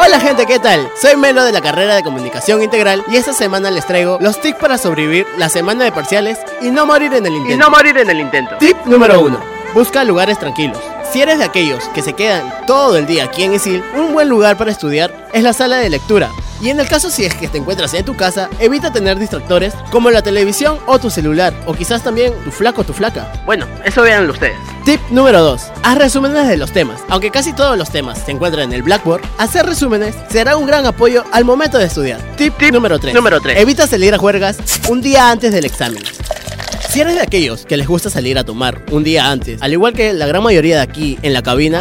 Hola 0.00 0.20
gente, 0.20 0.46
¿qué 0.46 0.60
tal? 0.60 0.88
Soy 1.00 1.16
Melo 1.16 1.42
de 1.42 1.50
la 1.50 1.62
carrera 1.62 1.96
de 1.96 2.04
Comunicación 2.04 2.62
Integral 2.62 3.04
y 3.10 3.16
esta 3.16 3.32
semana 3.32 3.72
les 3.72 3.84
traigo 3.88 4.18
los 4.20 4.40
tips 4.40 4.60
para 4.60 4.78
sobrevivir 4.78 5.26
la 5.36 5.48
semana 5.48 5.82
de 5.82 5.90
parciales 5.90 6.38
y 6.60 6.70
no 6.70 6.86
morir 6.86 7.12
en 7.12 7.26
el 7.26 7.34
intento. 7.34 7.70
morir 7.72 7.98
en 7.98 8.08
el 8.08 8.20
intento. 8.20 8.56
Tip 8.60 8.76
número 8.86 9.20
1. 9.20 9.40
Busca 9.74 10.04
lugares 10.04 10.38
tranquilos. 10.38 10.78
Si 11.12 11.20
eres 11.20 11.38
de 11.38 11.44
aquellos 11.44 11.84
que 11.94 12.00
se 12.00 12.14
quedan 12.14 12.50
todo 12.66 12.96
el 12.96 13.04
día 13.04 13.24
aquí 13.24 13.42
en 13.42 13.52
Isil, 13.52 13.84
un 13.94 14.14
buen 14.14 14.30
lugar 14.30 14.56
para 14.56 14.70
estudiar 14.70 15.28
es 15.34 15.42
la 15.42 15.52
sala 15.52 15.76
de 15.76 15.90
lectura. 15.90 16.30
Y 16.62 16.70
en 16.70 16.80
el 16.80 16.88
caso 16.88 17.10
si 17.10 17.26
es 17.26 17.34
que 17.34 17.48
te 17.48 17.58
encuentras 17.58 17.92
en 17.92 18.06
tu 18.06 18.16
casa, 18.16 18.48
evita 18.60 18.90
tener 18.90 19.18
distractores 19.18 19.74
como 19.90 20.10
la 20.10 20.22
televisión 20.22 20.78
o 20.86 20.98
tu 20.98 21.10
celular, 21.10 21.52
o 21.66 21.74
quizás 21.74 22.02
también 22.02 22.32
tu 22.44 22.50
flaco 22.50 22.80
o 22.80 22.84
tu 22.84 22.94
flaca. 22.94 23.30
Bueno, 23.44 23.66
eso 23.84 24.00
véanlo 24.00 24.32
ustedes. 24.32 24.56
Tip 24.86 25.02
número 25.10 25.42
2. 25.42 25.62
Haz 25.82 25.98
resúmenes 25.98 26.48
de 26.48 26.56
los 26.56 26.72
temas. 26.72 27.02
Aunque 27.10 27.30
casi 27.30 27.52
todos 27.52 27.76
los 27.76 27.90
temas 27.90 28.18
se 28.24 28.30
encuentran 28.30 28.68
en 28.68 28.72
el 28.72 28.82
Blackboard, 28.82 29.20
hacer 29.36 29.66
resúmenes 29.66 30.14
será 30.30 30.56
un 30.56 30.66
gran 30.66 30.86
apoyo 30.86 31.24
al 31.30 31.44
momento 31.44 31.76
de 31.76 31.84
estudiar. 31.84 32.20
Tip, 32.36 32.58
número 32.72 32.98
3. 32.98 33.14
número 33.14 33.38
tres. 33.38 33.58
Evita 33.58 33.86
salir 33.86 34.14
a 34.14 34.18
juergas 34.18 34.56
un 34.88 35.02
día 35.02 35.30
antes 35.30 35.52
del 35.52 35.66
examen. 35.66 36.02
Si 36.92 37.00
eres 37.00 37.14
de 37.14 37.22
aquellos 37.22 37.64
que 37.64 37.78
les 37.78 37.88
gusta 37.88 38.10
salir 38.10 38.36
a 38.36 38.44
tomar 38.44 38.84
un 38.90 39.02
día 39.02 39.30
antes, 39.30 39.62
al 39.62 39.72
igual 39.72 39.94
que 39.94 40.12
la 40.12 40.26
gran 40.26 40.42
mayoría 40.42 40.76
de 40.76 40.82
aquí 40.82 41.18
en 41.22 41.32
la 41.32 41.42
cabina, 41.42 41.80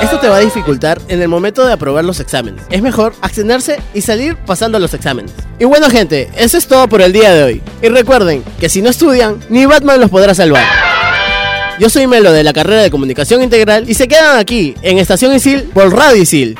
esto 0.00 0.20
te 0.20 0.28
va 0.30 0.36
a 0.36 0.40
dificultar 0.40 0.98
en 1.08 1.20
el 1.20 1.28
momento 1.28 1.66
de 1.66 1.74
aprobar 1.74 2.02
los 2.02 2.18
exámenes. 2.18 2.64
Es 2.70 2.80
mejor 2.80 3.12
abstenerse 3.20 3.78
y 3.92 4.00
salir 4.00 4.36
pasando 4.36 4.78
los 4.78 4.94
exámenes. 4.94 5.32
Y 5.58 5.66
bueno 5.66 5.90
gente, 5.90 6.30
eso 6.34 6.56
es 6.56 6.66
todo 6.66 6.88
por 6.88 7.02
el 7.02 7.12
día 7.12 7.30
de 7.34 7.42
hoy. 7.42 7.62
Y 7.82 7.88
recuerden 7.88 8.42
que 8.58 8.70
si 8.70 8.80
no 8.80 8.88
estudian, 8.88 9.38
ni 9.50 9.66
Batman 9.66 10.00
los 10.00 10.08
podrá 10.08 10.34
salvar. 10.34 10.64
Yo 11.78 11.90
soy 11.90 12.06
Melo 12.06 12.32
de 12.32 12.42
la 12.42 12.54
carrera 12.54 12.80
de 12.80 12.90
Comunicación 12.90 13.42
Integral 13.42 13.84
y 13.86 13.92
se 13.92 14.08
quedan 14.08 14.38
aquí 14.38 14.74
en 14.80 14.96
Estación 14.96 15.34
Isil 15.34 15.64
por 15.74 15.94
Radio 15.94 16.22
Isil. 16.22 16.56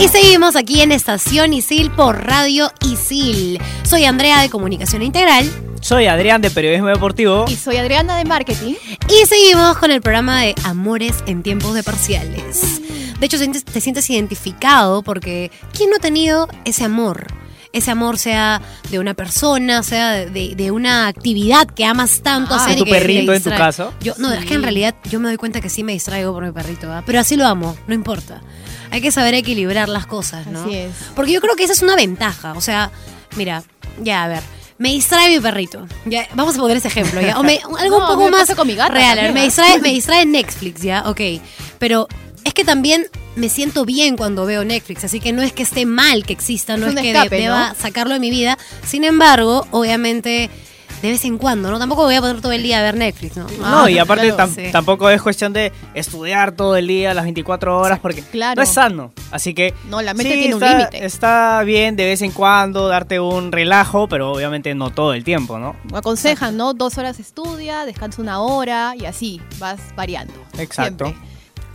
Y 0.00 0.08
seguimos 0.08 0.56
aquí 0.56 0.80
en 0.80 0.92
Estación 0.92 1.52
Isil 1.52 1.90
por 1.90 2.24
Radio 2.24 2.72
Isil. 2.90 3.60
Soy 3.82 4.06
Andrea 4.06 4.40
de 4.40 4.48
Comunicación 4.48 5.02
Integral 5.02 5.46
Soy 5.82 6.06
Adrián 6.06 6.40
de 6.40 6.50
Periodismo 6.50 6.88
Deportivo. 6.88 7.44
Y 7.48 7.56
soy 7.56 7.76
Adriana 7.76 8.16
de 8.16 8.24
Marketing. 8.24 8.76
y 9.08 9.26
seguimos 9.26 9.76
con 9.76 9.90
el 9.90 10.00
programa 10.00 10.40
de 10.40 10.54
Amores 10.64 11.22
en 11.26 11.42
tiempos 11.42 11.74
de 11.74 11.82
parciales. 11.82 12.80
De 13.20 13.26
hecho, 13.26 13.36
te 13.38 13.80
sientes 13.82 14.08
identificado 14.08 15.02
porque 15.02 15.50
¿quién 15.74 15.90
no 15.90 15.96
ha 15.96 16.00
tenido 16.00 16.48
ese 16.64 16.84
amor? 16.84 17.26
Ese 17.72 17.90
amor 17.92 18.18
sea 18.18 18.60
de 18.90 18.98
una 18.98 19.14
persona, 19.14 19.82
sea 19.84 20.12
de, 20.26 20.54
de 20.56 20.70
una 20.72 21.06
actividad 21.06 21.68
que 21.68 21.84
amas 21.84 22.20
tanto 22.20 22.54
Ah, 22.54 22.64
hacer 22.64 22.76
¿tu 22.76 22.82
y 22.82 22.86
que 22.86 22.90
perrito 22.90 23.32
en 23.32 23.42
tu 23.42 23.50
caso? 23.50 23.94
Yo, 24.00 24.14
no, 24.18 24.32
es 24.32 24.44
que 24.44 24.54
en 24.54 24.62
realidad 24.62 24.94
yo 25.08 25.20
me 25.20 25.28
doy 25.28 25.36
cuenta 25.36 25.60
que 25.60 25.68
sí 25.70 25.84
me 25.84 25.92
distraigo 25.92 26.32
por 26.32 26.44
mi 26.44 26.50
perrito, 26.52 26.88
¿verdad? 26.88 27.04
pero 27.06 27.20
así 27.20 27.36
lo 27.36 27.46
amo, 27.46 27.76
no 27.86 27.94
importa. 27.94 28.40
Hay 28.90 29.00
que 29.00 29.12
saber 29.12 29.34
equilibrar 29.34 29.88
las 29.88 30.06
cosas, 30.06 30.48
¿no? 30.48 30.62
Así 30.64 30.74
es. 30.74 30.92
Porque 31.14 31.30
yo 31.30 31.40
creo 31.40 31.54
que 31.54 31.62
esa 31.62 31.72
es 31.74 31.82
una 31.82 31.94
ventaja. 31.94 32.54
O 32.54 32.60
sea, 32.60 32.90
mira, 33.36 33.62
ya, 34.02 34.24
a 34.24 34.28
ver. 34.28 34.42
Me 34.78 34.88
distrae 34.88 35.28
mi 35.28 35.38
perrito. 35.40 35.86
Ya, 36.06 36.26
vamos 36.34 36.56
a 36.56 36.58
poner 36.58 36.78
ese 36.78 36.88
ejemplo, 36.88 37.20
¿ya? 37.20 37.38
O 37.38 37.42
me- 37.44 37.60
algo 37.78 37.98
No, 38.00 38.04
un 38.10 38.16
poco 38.16 38.30
más 38.30 38.40
pasa 38.40 38.56
con 38.56 38.66
mi 38.66 38.74
gata 38.74 38.94
real. 38.94 39.04
a 39.04 39.14
ver, 39.14 39.16
también, 39.26 39.34
me 39.34 39.42
distrae, 39.44 39.78
me 39.80 39.88
distrae 39.92 40.26
Netflix, 40.26 40.80
¿ya? 40.82 41.04
Ok. 41.06 41.20
Pero 41.78 42.08
es 42.44 42.54
que 42.54 42.64
también 42.64 43.06
me 43.36 43.48
siento 43.48 43.84
bien 43.84 44.16
cuando 44.16 44.44
veo 44.46 44.64
Netflix, 44.64 45.04
así 45.04 45.20
que 45.20 45.32
no 45.32 45.42
es 45.42 45.52
que 45.52 45.62
esté 45.62 45.86
mal 45.86 46.24
que 46.24 46.32
exista, 46.32 46.76
no 46.76 46.86
Es 46.86 46.92
es, 46.92 46.96
un 46.98 47.02
que 47.02 47.10
escape, 47.12 47.36
de- 47.36 47.46
¿no? 47.46 47.54
deba 47.54 47.74
sacarlo 47.74 48.14
de 48.14 48.20
mi 48.20 48.30
vida. 48.30 48.58
Sin 48.86 49.04
embargo, 49.04 49.66
obviamente 49.70 50.50
de 51.02 51.08
vez 51.12 51.24
en 51.24 51.38
cuando, 51.38 51.70
¿no? 51.70 51.78
Tampoco 51.78 52.02
voy 52.02 52.14
a 52.16 52.20
poner 52.20 52.42
todo 52.42 52.52
el 52.52 52.62
día 52.62 52.78
a 52.78 52.82
ver 52.82 52.94
Netflix, 52.94 53.34
¿no? 53.34 53.46
No, 53.58 53.84
Ah, 53.84 53.90
y 53.90 53.96
aparte 53.98 54.26
claro, 54.34 54.52
tam- 54.52 54.54
sí. 54.54 54.70
tampoco 54.70 55.08
es 55.08 55.22
cuestión 55.22 55.54
de 55.54 55.72
estudiar 55.94 56.52
todo 56.52 56.76
el 56.76 56.86
día, 56.88 57.14
las 57.14 57.24
24 57.24 57.78
horas, 57.78 57.98
porque 58.00 58.20
Claro. 58.20 58.56
no 58.58 58.62
es 58.62 58.68
sano. 58.68 59.12
Así 59.30 59.54
que 59.54 59.72
No, 59.88 60.02
la 60.02 60.12
mente 60.12 60.34
sí, 60.34 60.38
tiene 60.40 60.54
un 60.56 60.62
está- 60.62 60.76
límite. 60.78 61.06
Está 61.06 61.62
bien 61.64 61.96
de 61.96 62.04
vez 62.04 62.20
en 62.20 62.32
cuando 62.32 62.86
darte 62.88 63.18
un 63.18 63.50
relajo, 63.50 64.08
pero 64.08 64.30
obviamente 64.30 64.74
no 64.74 64.90
todo 64.90 65.14
el 65.14 65.24
tiempo, 65.24 65.58
¿no? 65.58 65.74
Aconsejan, 65.94 66.58
¿no? 66.58 66.74
Dos 66.74 66.98
horas 66.98 67.18
estudia, 67.18 67.86
descansa 67.86 68.20
una 68.20 68.40
hora 68.42 68.92
y 68.94 69.06
así 69.06 69.40
vas 69.58 69.80
variando. 69.96 70.34
Exacto. 70.58 71.06
Siempre. 71.06 71.29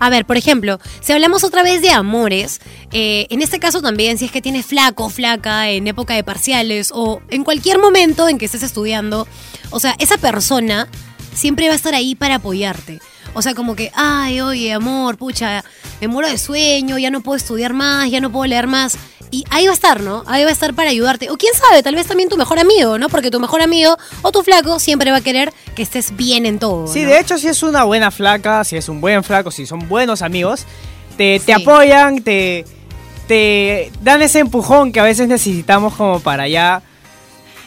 A 0.05 0.09
ver, 0.11 0.23
por 0.25 0.37
ejemplo, 0.37 0.79
si 1.01 1.13
hablamos 1.13 1.43
otra 1.43 1.63
vez 1.63 1.81
de 1.81 1.89
amores, 1.89 2.61
eh, 2.91 3.25
en 3.31 3.41
este 3.41 3.57
caso 3.57 3.81
también, 3.81 4.19
si 4.19 4.25
es 4.25 4.31
que 4.31 4.39
tienes 4.39 4.67
flaco 4.67 5.09
flaca 5.09 5.71
en 5.71 5.87
época 5.87 6.13
de 6.13 6.23
parciales 6.23 6.91
o 6.93 7.23
en 7.31 7.43
cualquier 7.43 7.79
momento 7.79 8.29
en 8.29 8.37
que 8.37 8.45
estés 8.45 8.61
estudiando, 8.61 9.27
o 9.71 9.79
sea, 9.79 9.95
esa 9.97 10.19
persona 10.19 10.87
siempre 11.33 11.69
va 11.69 11.73
a 11.73 11.75
estar 11.75 11.95
ahí 11.95 12.13
para 12.13 12.35
apoyarte. 12.35 12.99
O 13.33 13.41
sea, 13.41 13.55
como 13.55 13.75
que, 13.75 13.91
ay, 13.95 14.41
oye, 14.41 14.73
amor, 14.73 15.17
pucha, 15.17 15.65
me 15.99 16.07
muero 16.07 16.29
de 16.29 16.37
sueño, 16.37 16.99
ya 16.99 17.09
no 17.09 17.21
puedo 17.21 17.37
estudiar 17.37 17.73
más, 17.73 18.11
ya 18.11 18.21
no 18.21 18.31
puedo 18.31 18.45
leer 18.45 18.67
más. 18.67 18.99
Y 19.35 19.43
ahí 19.49 19.65
va 19.65 19.71
a 19.71 19.73
estar, 19.73 19.99
¿no? 19.99 20.23
Ahí 20.27 20.45
va 20.45 20.49
a 20.49 20.53
estar 20.53 20.73
para 20.73 20.91
ayudarte. 20.91 21.29
O 21.29 21.35
quién 21.35 21.53
sabe, 21.55 21.83
tal 21.83 21.93
vez 21.93 22.07
también 22.07 22.29
tu 22.29 22.37
mejor 22.37 22.57
amigo, 22.57 22.97
¿no? 22.97 23.09
Porque 23.09 23.29
tu 23.29 23.41
mejor 23.41 23.61
amigo 23.61 23.97
o 24.21 24.31
tu 24.31 24.43
flaco 24.43 24.79
siempre 24.79 25.11
va 25.11 25.17
a 25.17 25.21
querer 25.21 25.53
que 25.75 25.81
estés 25.83 26.15
bien 26.15 26.45
en 26.45 26.57
todo. 26.57 26.87
Sí, 26.87 27.03
¿no? 27.03 27.09
de 27.09 27.19
hecho, 27.19 27.37
si 27.37 27.49
es 27.49 27.61
una 27.61 27.83
buena 27.83 28.11
flaca, 28.11 28.63
si 28.63 28.77
es 28.77 28.87
un 28.87 29.01
buen 29.01 29.25
flaco, 29.25 29.51
si 29.51 29.65
son 29.65 29.89
buenos 29.89 30.21
amigos, 30.21 30.63
te, 31.17 31.41
te 31.41 31.53
Sí. 31.53 31.61
apoyan, 31.61 32.21
te, 32.23 32.63
te 33.27 33.91
dan 34.01 34.21
ese 34.21 34.39
empujón 34.39 34.93
que 34.93 35.01
a 35.01 35.03
veces 35.03 35.27
necesitamos 35.27 35.95
como 35.95 36.21
para 36.21 36.47
ya... 36.47 36.81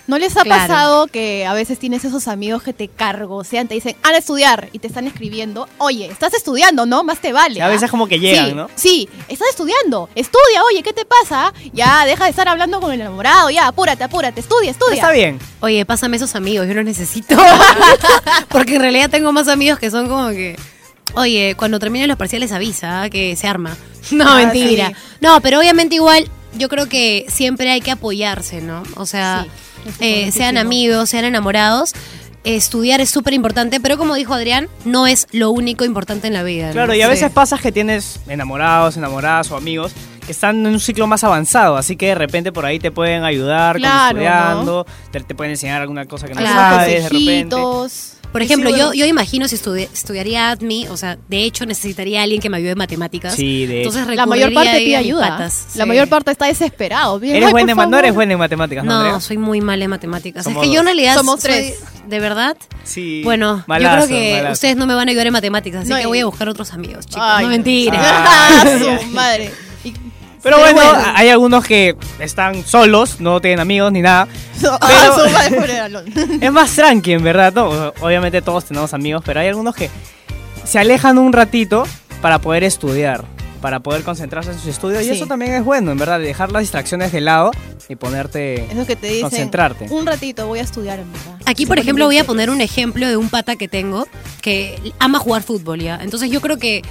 ¿No 0.08 0.18
les 0.18 0.36
ha 0.36 0.42
Claro. 0.42 0.62
pasado 0.62 1.06
que 1.06 1.46
a 1.46 1.52
veces 1.52 1.78
tienes 1.78 2.04
esos 2.04 2.26
amigos 2.28 2.62
que 2.62 2.72
te 2.72 2.88
cargosean, 2.88 3.68
te 3.68 3.74
dicen, 3.74 3.94
a 4.02 4.10
estudiar 4.16 4.68
y 4.72 4.78
te 4.80 4.88
están 4.88 5.06
escribiendo, 5.06 5.68
oye, 5.78 6.06
estás 6.06 6.34
estudiando, 6.34 6.86
¿no? 6.86 7.04
Más 7.04 7.20
te 7.20 7.32
vale. 7.32 7.62
A 7.62 7.66
¿ah?". 7.66 7.68
veces 7.68 7.90
como 7.90 8.08
que 8.08 8.18
llegan, 8.18 8.46
Sí, 8.48 8.54
¿no? 8.54 8.70
Sí, 8.74 9.08
estás 9.28 9.48
estudiando, 9.50 10.08
estudia, 10.16 10.64
oye, 10.64 10.82
¿qué 10.82 10.92
te 10.92 11.04
pasa? 11.04 11.52
Ya, 11.72 12.04
deja 12.06 12.24
de 12.24 12.30
estar 12.30 12.48
hablando 12.48 12.80
con 12.80 12.90
el 12.92 13.00
enamorado, 13.02 13.50
ya, 13.50 13.68
apúrate, 13.68 14.02
apúrate, 14.02 14.40
estudia, 14.40 14.70
estudia. 14.70 14.94
Está 14.94 15.12
bien. 15.12 15.38
Oye, 15.60 15.84
pásame 15.86 16.16
esos 16.16 16.34
amigos, 16.34 16.66
yo 16.66 16.74
los 16.74 16.84
necesito. 16.84 17.36
Porque 18.48 18.76
en 18.76 18.80
realidad 18.82 19.10
tengo 19.10 19.32
más 19.32 19.48
amigos 19.48 19.78
que 19.78 19.90
son 19.90 20.08
como 20.08 20.30
que. 20.30 20.56
Oye, 21.14 21.54
cuando 21.56 21.78
terminen 21.78 22.08
los 22.08 22.16
parciales 22.18 22.52
avisa 22.52 23.02
¿ah? 23.02 23.10
que 23.10 23.36
se 23.36 23.46
arma. 23.46 23.76
No, 24.10 24.24
Ah, 24.26 24.36
mentira. 24.36 24.88
sí. 24.88 24.94
No, 25.20 25.40
pero 25.42 25.58
obviamente 25.58 25.94
igual 25.96 26.30
yo 26.54 26.70
creo 26.70 26.88
que 26.88 27.26
siempre 27.28 27.70
hay 27.70 27.82
que 27.82 27.90
apoyarse, 27.90 28.62
¿no? 28.62 28.82
O 28.96 29.04
sea, 29.04 29.44
Sí, 29.44 29.50
eh, 30.00 30.30
sean 30.32 30.56
amigos, 30.58 31.10
sean 31.10 31.24
enamorados. 31.24 31.92
Estudiar 32.44 33.00
es 33.00 33.10
súper 33.10 33.34
importante, 33.34 33.80
pero 33.80 33.98
como 33.98 34.14
dijo 34.14 34.32
Adrián, 34.32 34.68
no 34.84 35.06
es 35.06 35.26
lo 35.32 35.50
único 35.50 35.84
importante 35.84 36.28
en 36.28 36.32
la 36.34 36.42
vida. 36.44 36.68
¿no? 36.68 36.72
Claro, 36.72 36.94
y 36.94 37.02
a 37.02 37.06
Sí. 37.06 37.10
veces 37.10 37.30
pasa 37.32 37.58
que 37.58 37.72
tienes 37.72 38.20
enamorados, 38.28 38.96
enamoradas 38.96 39.50
o 39.50 39.56
amigos 39.56 39.92
que 40.24 40.32
están 40.32 40.56
en 40.64 40.66
un 40.72 40.80
ciclo 40.80 41.06
más 41.06 41.24
avanzado, 41.24 41.76
así 41.76 41.96
que 41.96 42.06
de 42.08 42.14
repente 42.14 42.52
por 42.52 42.64
ahí 42.64 42.78
te 42.78 42.90
pueden 42.90 43.24
ayudar 43.24 43.76
Claro, 43.76 44.08
estudiando, 44.18 44.86
te, 45.10 45.20
te 45.20 45.34
pueden 45.34 45.52
enseñar 45.52 45.80
alguna 45.82 46.06
cosa 46.06 46.26
que 46.28 46.34
no 46.34 46.40
Claro. 46.40 46.76
sabes 46.76 47.02
de 47.02 47.08
repente. 47.08 47.56
Por 48.32 48.42
ejemplo, 48.42 48.70
sí, 48.70 48.76
yo, 48.76 48.86
bueno. 48.88 48.94
yo 48.94 49.06
imagino 49.06 49.48
si 49.48 49.56
estudi- 49.56 49.88
estudiaría 49.92 50.50
ADMI, 50.50 50.88
o 50.88 50.96
sea, 50.96 51.16
de 51.28 51.44
hecho 51.44 51.64
necesitaría 51.64 52.20
a 52.20 52.22
alguien 52.24 52.40
que 52.42 52.50
me 52.50 52.58
ayude 52.58 52.72
en 52.72 52.78
matemáticas. 52.78 53.34
Sí, 53.34 53.64
de 53.66 53.78
Entonces 53.78 54.06
La 54.16 54.26
mayor 54.26 54.52
parte 54.52 54.78
pide 54.78 54.96
ayuda. 54.96 55.28
patas. 55.30 55.68
La 55.76 55.84
Sí. 55.84 55.88
mayor 55.88 56.08
parte 56.08 56.30
está 56.30 56.46
desesperado. 56.46 57.18
Bien, 57.18 57.36
¿Eres 57.36 57.50
por 57.50 57.60
en 57.60 57.66
no 57.90 57.98
eres 57.98 58.14
buena 58.14 58.32
en 58.34 58.38
matemáticas, 58.38 58.84
¿no, 58.84 59.02
No, 59.12 59.20
soy 59.20 59.38
muy 59.38 59.60
mala 59.60 59.84
en 59.84 59.90
matemáticas. 59.90 60.44
Somos 60.44 60.62
es 60.62 60.68
que 60.68 60.74
yo 60.74 60.80
en 60.80 60.86
realidad 60.86 61.14
Somos 61.16 61.40
soy- 61.40 61.50
tres. 61.50 61.74
¿De 62.06 62.20
verdad? 62.20 62.56
Sí. 62.84 63.20
Bueno, 63.24 63.64
malazo, 63.66 64.00
yo 64.00 64.06
creo 64.06 64.18
que 64.18 64.32
malazo. 64.36 64.52
ustedes 64.52 64.76
no 64.76 64.86
me 64.86 64.94
van 64.94 65.08
a 65.08 65.10
ayudar 65.10 65.26
en 65.26 65.32
matemáticas, 65.34 65.82
así 65.82 65.90
No, 65.90 65.98
que 65.98 66.06
voy 66.06 66.20
a 66.20 66.26
buscar 66.26 66.48
otros 66.48 66.72
amigos, 66.72 67.06
chicos. 67.06 67.22
Ay, 67.22 67.44
no 67.44 67.50
mentira. 67.50 67.98
Ah, 68.00 68.64
su 68.78 69.06
madre. 69.12 69.50
Pero, 70.48 70.62
Pero 70.62 70.74
bueno, 70.74 70.94
bueno. 70.94 71.12
hay 71.14 71.28
algunos 71.28 71.64
que 71.66 71.94
están 72.20 72.64
solos, 72.64 73.20
no 73.20 73.38
tienen 73.38 73.60
amigos 73.60 73.92
ni 73.92 74.00
nada. 74.00 74.26
Pobre 75.50 75.78
Alon. 75.78 76.06
Es 76.40 76.52
más 76.52 76.74
tranqui, 76.74 77.12
en 77.12 77.22
verdad. 77.22 77.52
¿no? 77.52 77.92
Obviamente 78.00 78.40
todos 78.40 78.64
tenemos 78.64 78.94
amigos, 78.94 79.22
pero 79.26 79.40
hay 79.40 79.48
algunos 79.48 79.74
que 79.74 79.90
se 80.64 80.78
alejan 80.78 81.18
un 81.18 81.34
ratito 81.34 81.84
para 82.22 82.38
poder 82.38 82.64
estudiar, 82.64 83.26
para 83.60 83.80
poder 83.80 84.04
concentrarse 84.04 84.52
en 84.52 84.58
sus 84.58 84.68
estudios. 84.68 85.04
Y 85.04 85.10
eso 85.10 85.26
también 85.26 85.52
es 85.52 85.64
bueno, 85.64 85.92
en 85.92 85.98
verdad, 85.98 86.18
dejar 86.18 86.50
las 86.50 86.62
distracciones 86.62 87.12
de 87.12 87.20
lado 87.20 87.50
y 87.86 87.96
ponerte... 87.96 88.64
Eso 88.70 88.86
que 88.86 88.96
te 88.96 89.08
dicen. 89.08 89.22
Concentrarte. 89.22 89.86
Un 89.90 90.06
ratito 90.06 90.46
voy 90.46 90.60
a 90.60 90.62
estudiar, 90.62 90.98
en 90.98 91.12
verdad. 91.12 91.38
Aquí, 91.44 91.66
por 91.66 91.78
ejemplo, 91.78 92.06
voy 92.06 92.16
a 92.16 92.24
poner 92.24 92.48
un 92.48 92.62
ejemplo 92.62 93.06
de 93.06 93.18
un 93.18 93.28
pata 93.28 93.56
que 93.56 93.68
tengo 93.68 94.08
que 94.40 94.94
ama 94.98 95.18
jugar 95.18 95.42
fútbol, 95.42 95.80
¿ya? 95.80 95.98
Entonces 96.00 96.30
yo 96.30 96.40
creo 96.40 96.56
que 96.56 96.82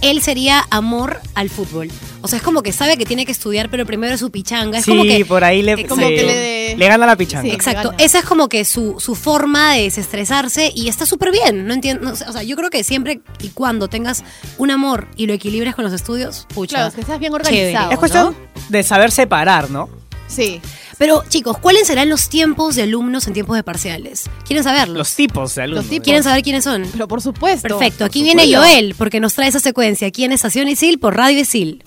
él 0.00 0.22
sería 0.22 0.64
amor 0.70 1.20
al 1.34 1.50
fútbol. 1.50 1.88
O 2.20 2.28
sea, 2.28 2.38
es 2.38 2.42
como 2.42 2.62
que 2.62 2.72
sabe 2.72 2.96
que 2.96 3.04
tiene 3.04 3.24
que 3.26 3.32
estudiar, 3.32 3.70
pero 3.70 3.86
primero 3.86 4.14
es 4.14 4.20
su 4.20 4.30
pichanga. 4.30 4.78
Es 4.78 4.84
sí, 4.84 4.90
como 4.90 5.02
que 5.04 5.24
por 5.24 5.44
ahí 5.44 5.62
le, 5.62 5.86
como 5.86 6.02
se- 6.06 6.14
que 6.14 6.22
le 6.22 6.34
de- 6.36 6.74
le 6.76 6.88
gana 6.88 7.06
la 7.06 7.16
pichanga. 7.16 7.48
Sí. 7.48 7.50
Exacto, 7.54 7.92
esa 7.98 8.18
es 8.20 8.24
como 8.24 8.48
que 8.48 8.64
su, 8.64 8.98
su 9.00 9.14
forma 9.14 9.74
de 9.74 9.82
desestresarse 9.82 10.70
y 10.74 10.88
está 10.88 11.06
súper 11.06 11.30
bien, 11.32 11.66
no 11.66 11.74
entiendo, 11.74 12.10
o 12.12 12.16
sea, 12.16 12.42
yo 12.42 12.56
creo 12.56 12.70
que 12.70 12.84
siempre 12.84 13.20
y 13.40 13.48
cuando 13.48 13.88
tengas 13.88 14.22
un 14.58 14.70
amor 14.70 15.08
y 15.16 15.26
lo 15.26 15.32
equilibres 15.32 15.74
con 15.74 15.84
los 15.84 15.92
estudios, 15.94 16.46
pucha. 16.54 16.76
Claro, 16.76 16.94
que 16.94 17.02
seas 17.04 17.18
bien 17.18 17.32
Chévere. 17.32 17.48
organizado. 17.48 17.90
Es 17.92 17.98
cuestión 17.98 18.36
de 18.68 18.82
saber 18.82 19.10
separar, 19.10 19.70
¿no? 19.70 19.88
Sí. 20.26 20.60
Pero 20.98 21.22
chicos, 21.28 21.58
¿cuáles 21.58 21.86
serán 21.86 22.08
los 22.08 22.28
tiempos 22.28 22.74
de 22.74 22.82
alumnos 22.82 23.26
en 23.28 23.32
tiempos 23.32 23.56
de 23.56 23.62
parciales? 23.62 24.28
¿Quieren 24.44 24.64
saberlos? 24.64 24.98
Los 24.98 25.14
tipos 25.14 25.54
de 25.54 25.62
alumnos. 25.62 25.84
Los 25.84 25.90
tipos. 25.90 26.04
¿Quieren 26.04 26.24
saber 26.24 26.42
quiénes 26.42 26.64
son? 26.64 26.86
Pero 26.90 27.06
por 27.06 27.22
supuesto. 27.22 27.68
Perfecto, 27.68 28.04
aquí 28.04 28.22
viene. 28.22 28.52
Joel, 28.52 28.94
porque 28.98 29.20
nos 29.20 29.34
trae 29.34 29.48
esa 29.48 29.60
secuencia 29.60 30.08
aquí 30.08 30.24
en 30.24 30.32
Estación 30.32 30.68
Isil 30.68 30.98
por 30.98 31.16
Radio 31.16 31.40
Isil. 31.40 31.82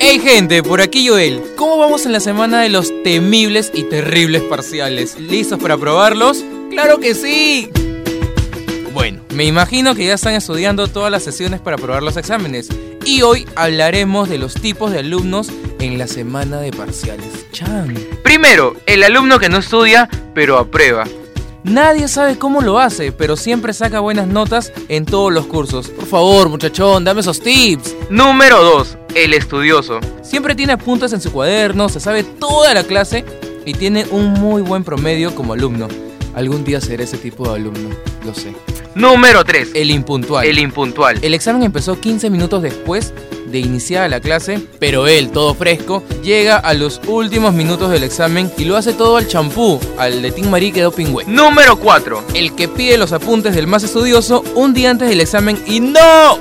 Hey 0.00 0.20
gente, 0.22 0.62
por 0.62 0.80
aquí 0.80 1.06
Joel. 1.06 1.42
¿Cómo 1.56 1.78
vamos 1.78 2.06
en 2.06 2.12
la 2.12 2.20
semana 2.20 2.62
de 2.62 2.70
los 2.70 2.90
temibles 3.04 3.70
y 3.74 3.84
terribles 3.84 4.42
parciales? 4.42 5.18
¿Listos 5.20 5.60
para 5.60 5.76
probarlos? 5.76 6.44
¡Claro 6.70 6.98
que 6.98 7.14
sí! 7.14 7.70
Bueno, 9.08 9.24
me 9.34 9.46
imagino 9.46 9.94
que 9.94 10.04
ya 10.04 10.12
están 10.12 10.34
estudiando 10.34 10.86
todas 10.86 11.10
las 11.10 11.22
sesiones 11.22 11.62
para 11.62 11.78
probar 11.78 12.02
los 12.02 12.18
exámenes. 12.18 12.68
Y 13.06 13.22
hoy 13.22 13.46
hablaremos 13.56 14.28
de 14.28 14.36
los 14.36 14.52
tipos 14.52 14.92
de 14.92 14.98
alumnos 14.98 15.48
en 15.80 15.96
la 15.96 16.06
semana 16.06 16.60
de 16.60 16.72
parciales. 16.72 17.46
Chan. 17.50 17.94
Primero, 18.22 18.76
el 18.84 19.02
alumno 19.02 19.38
que 19.38 19.48
no 19.48 19.56
estudia, 19.56 20.10
pero 20.34 20.58
aprueba. 20.58 21.04
Nadie 21.64 22.06
sabe 22.06 22.36
cómo 22.36 22.60
lo 22.60 22.78
hace, 22.78 23.10
pero 23.10 23.38
siempre 23.38 23.72
saca 23.72 24.00
buenas 24.00 24.26
notas 24.26 24.74
en 24.90 25.06
todos 25.06 25.32
los 25.32 25.46
cursos. 25.46 25.88
Por 25.88 26.04
favor, 26.04 26.50
muchachón, 26.50 27.02
dame 27.04 27.22
esos 27.22 27.40
tips. 27.40 27.96
Número 28.10 28.62
2, 28.62 28.98
el 29.14 29.32
estudioso. 29.32 30.00
Siempre 30.20 30.54
tiene 30.54 30.74
apuntes 30.74 31.14
en 31.14 31.22
su 31.22 31.32
cuaderno, 31.32 31.88
se 31.88 31.98
sabe 31.98 32.24
toda 32.24 32.74
la 32.74 32.84
clase 32.84 33.24
y 33.64 33.72
tiene 33.72 34.04
un 34.10 34.34
muy 34.34 34.60
buen 34.60 34.84
promedio 34.84 35.34
como 35.34 35.54
alumno. 35.54 35.88
Algún 36.34 36.62
día 36.62 36.80
seré 36.80 37.04
ese 37.04 37.16
tipo 37.16 37.48
de 37.48 37.54
alumno, 37.56 37.88
lo 38.28 38.34
sé. 38.34 38.52
Número 38.94 39.44
3, 39.44 39.70
El 39.74 39.90
impuntual. 39.90 40.46
el 40.46 40.58
impuntual. 40.58 41.18
El 41.22 41.34
examen 41.34 41.62
empezó 41.62 42.00
15 42.00 42.30
minutos 42.30 42.62
después 42.62 43.12
de 43.46 43.58
iniciada 43.60 44.08
la 44.08 44.20
clase, 44.20 44.60
pero 44.78 45.06
él, 45.06 45.30
todo 45.30 45.54
fresco, 45.54 46.02
llega 46.22 46.56
a 46.56 46.74
los 46.74 47.00
últimos 47.06 47.54
minutos 47.54 47.90
del 47.90 48.02
examen 48.04 48.50
y 48.58 48.64
lo 48.64 48.76
hace 48.76 48.92
todo 48.92 49.16
al 49.16 49.26
champú, 49.28 49.80
al 49.98 50.20
de 50.20 50.30
Tim 50.32 50.50
Marie 50.50 50.72
quedó 50.72 50.90
pingüe. 50.92 51.24
Número 51.26 51.76
4, 51.78 52.24
El 52.34 52.54
que 52.54 52.68
pide 52.68 52.98
los 52.98 53.12
apuntes 53.12 53.54
del 53.54 53.66
más 53.66 53.84
estudioso 53.84 54.42
un 54.54 54.74
día 54.74 54.90
antes 54.90 55.08
del 55.08 55.20
examen 55.20 55.58
y 55.66 55.80
no, 55.80 56.38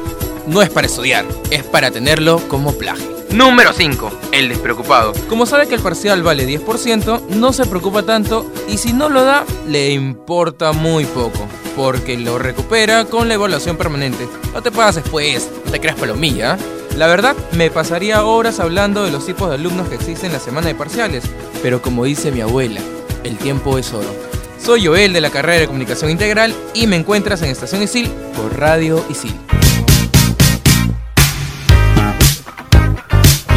no 0.48 0.62
es 0.62 0.70
para 0.70 0.88
estudiar, 0.88 1.26
es 1.52 1.64
para 1.64 1.92
tenerlo 1.92 2.42
como 2.50 2.74
plagio. 2.74 3.16
número 3.32 3.72
5, 3.72 4.12
el 4.34 4.50
despreocupado. 4.50 5.14
Como 5.30 5.46
sabe 5.46 5.68
que 5.68 5.76
el 5.76 5.82
parcial 5.82 6.24
vale 6.24 6.46
10%, 6.48 7.28
no 7.30 7.54
se 7.54 7.66
preocupa 7.68 8.04
tanto 8.04 8.52
y 8.68 8.78
si 8.78 8.92
no 8.94 9.08
lo 9.10 9.24
da, 9.24 9.46
le 9.68 9.92
importa 9.92 10.74
muy 10.74 11.06
poco, 11.06 11.48
porque 11.78 12.18
lo 12.18 12.40
recupera 12.40 13.06
con 13.06 13.28
la 13.28 13.36
evaluación 13.36 13.78
permanente. 13.78 14.28
No 14.52 14.64
te 14.64 14.72
pases 14.72 15.04
pues, 15.10 15.48
no 15.64 15.72
te 15.72 15.80
creas 15.80 15.96
palomilla. 15.96 16.58
La 16.98 17.06
verdad, 17.06 17.36
me 17.52 17.70
pasaría 17.70 18.26
horas 18.26 18.60
hablando 18.60 19.06
de 19.06 19.12
los 19.12 19.28
tipos 19.28 19.48
de 19.48 19.56
alumnos 19.56 19.88
que 19.88 19.96
existen 19.96 20.28
en 20.28 20.34
la 20.34 20.40
semana 20.40 20.68
de 20.68 20.76
parciales, 20.76 21.24
pero 21.62 21.80
como 21.80 22.04
dice 22.04 22.32
mi 22.32 22.42
abuela, 22.42 22.82
el 23.24 23.38
tiempo 23.38 23.78
es 23.78 23.94
oro. 23.94 24.10
Soy 24.60 24.88
Joel 24.88 25.14
de 25.14 25.22
la 25.22 25.30
carrera 25.30 25.60
de 25.60 25.68
Comunicación 25.68 26.10
Integral 26.10 26.56
y 26.74 26.88
me 26.88 26.96
encuentras 26.96 27.44
en 27.44 27.50
Estación 27.50 27.84
Isil 27.84 28.10
por 28.36 28.58
Radio 28.60 29.06
Isil. 29.10 29.36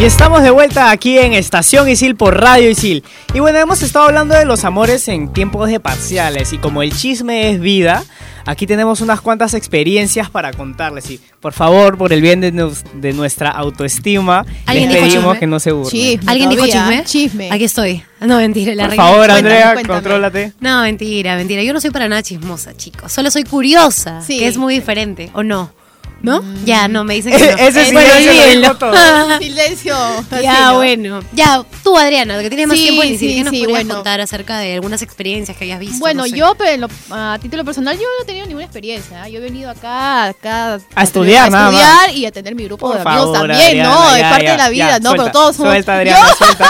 Y 0.00 0.04
estamos 0.04 0.42
de 0.42 0.48
vuelta 0.50 0.90
aquí 0.90 1.18
en 1.18 1.34
Estación 1.34 1.86
Isil 1.88 2.16
por 2.16 2.40
Radio 2.40 2.70
Isil. 2.70 3.04
Y 3.34 3.40
bueno, 3.40 3.58
hemos 3.58 3.82
estado 3.82 4.06
hablando 4.06 4.34
de 4.34 4.46
los 4.46 4.64
amores 4.64 5.06
en 5.08 5.30
tiempos 5.30 5.68
de 5.68 5.78
parciales 5.78 6.54
y 6.54 6.58
como 6.58 6.82
el 6.82 6.96
chisme 6.96 7.50
es 7.50 7.60
vida, 7.60 8.02
aquí 8.46 8.66
tenemos 8.66 9.02
unas 9.02 9.20
cuantas 9.20 9.52
experiencias 9.52 10.30
para 10.30 10.54
contarles. 10.54 11.10
Y 11.10 11.20
por 11.40 11.52
favor, 11.52 11.98
por 11.98 12.14
el 12.14 12.22
bien 12.22 12.40
de, 12.40 12.50
nos- 12.50 12.82
de 12.94 13.12
nuestra 13.12 13.50
autoestima, 13.50 14.44
les 14.44 14.56
¿Alguien 14.68 14.88
dijo 14.88 15.00
pedimos 15.02 15.24
chisme? 15.24 15.38
que 15.38 15.46
no 15.46 15.60
se 15.60 15.72
burlen. 15.72 15.90
Chisme 15.90 16.30
¿Alguien 16.32 16.48
dijo 16.48 16.66
todavía, 16.66 17.04
chisme? 17.04 17.04
Chisme. 17.04 17.48
Aquí 17.52 17.64
estoy. 17.64 18.02
No, 18.20 18.38
mentira, 18.38 18.74
la 18.74 18.86
Por 18.86 18.94
favor, 18.96 19.16
Cuéntame, 19.18 19.38
Andrea, 19.38 19.72
cuéntame. 19.74 19.94
contrólate. 20.00 20.52
No, 20.60 20.80
mentira, 20.80 21.36
mentira. 21.36 21.62
Yo 21.62 21.74
no 21.74 21.80
soy 21.82 21.90
para 21.90 22.08
nada 22.08 22.22
chismosa, 22.22 22.74
chicos. 22.74 23.12
Solo 23.12 23.30
soy 23.30 23.44
curiosa, 23.44 24.22
Sí. 24.22 24.38
que 24.38 24.46
es 24.48 24.56
muy 24.56 24.72
diferente. 24.76 25.30
¿O 25.34 25.42
no? 25.42 25.72
¿No? 26.22 26.42
Ya, 26.66 26.86
no, 26.86 27.02
me 27.02 27.14
dicen 27.14 27.32
que 27.32 27.38
no. 27.52 27.56
Ese 27.56 27.88
Eh, 27.88 27.92
bueno, 27.92 28.10
silencio 28.10 28.32
lo 28.32 28.40
olvídenlo. 28.42 28.60
dijo 28.60 28.76
todo. 28.76 28.92
Silencio. 29.40 29.96
Ya, 30.42 30.72
bueno. 30.72 31.20
Ya, 31.32 31.64
tú, 31.82 31.96
Adriana, 31.96 32.38
que 32.42 32.50
tienes 32.50 32.66
más 32.68 32.76
Sí, 32.76 32.82
tiempo 32.84 33.02
en 33.02 33.12
decir, 33.12 33.30
sí, 33.30 33.36
¿qué 33.36 33.44
nos 33.44 33.50
sí, 33.52 33.58
podrías 33.60 33.78
bueno. 33.84 33.94
contar 33.94 34.20
acerca 34.20 34.58
de 34.58 34.74
algunas 34.74 35.00
experiencias 35.00 35.56
que 35.56 35.64
hayas 35.64 35.80
visto? 35.80 35.98
Bueno, 35.98 36.22
No 36.24 36.28
sé. 36.28 36.36
yo 36.36 36.54
pero, 36.58 36.88
a 37.10 37.38
título 37.40 37.64
personal 37.64 37.96
yo 37.96 38.02
no 38.02 38.22
he 38.22 38.26
tenido 38.26 38.46
ninguna 38.46 38.64
experiencia. 38.66 39.26
¿eh? 39.26 39.32
Yo 39.32 39.38
he 39.38 39.42
venido 39.42 39.70
acá, 39.70 40.26
acá 40.26 40.78
A 40.94 41.02
estudiar, 41.02 41.46
a 41.46 41.50
nada 41.50 41.70
estudiar 41.70 42.16
y 42.16 42.26
a 42.26 42.32
tener 42.32 42.54
mi 42.54 42.64
grupo 42.64 42.86
Por 42.88 42.96
de 42.96 43.02
amigos 43.02 43.32
favor, 43.34 43.48
también, 43.48 43.66
Adriana, 43.80 43.88
¿no? 43.88 44.14
Es 44.16 44.22
parte 44.24 44.44
ya, 44.44 44.50
de 44.52 44.58
la 44.58 44.68
vida, 44.68 44.88
ya, 44.90 44.98
¿no? 44.98 45.08
suelta, 45.10 45.22
pero 45.24 45.32
todos 45.32 45.56
somos 45.56 45.72
Suelta, 45.72 45.96
Adriana, 45.96 46.34
suelta. 46.36 46.68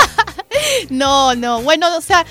No, 0.90 1.34
no, 1.34 1.60
bueno, 1.62 1.88
o 1.96 2.00
sea, 2.00 2.24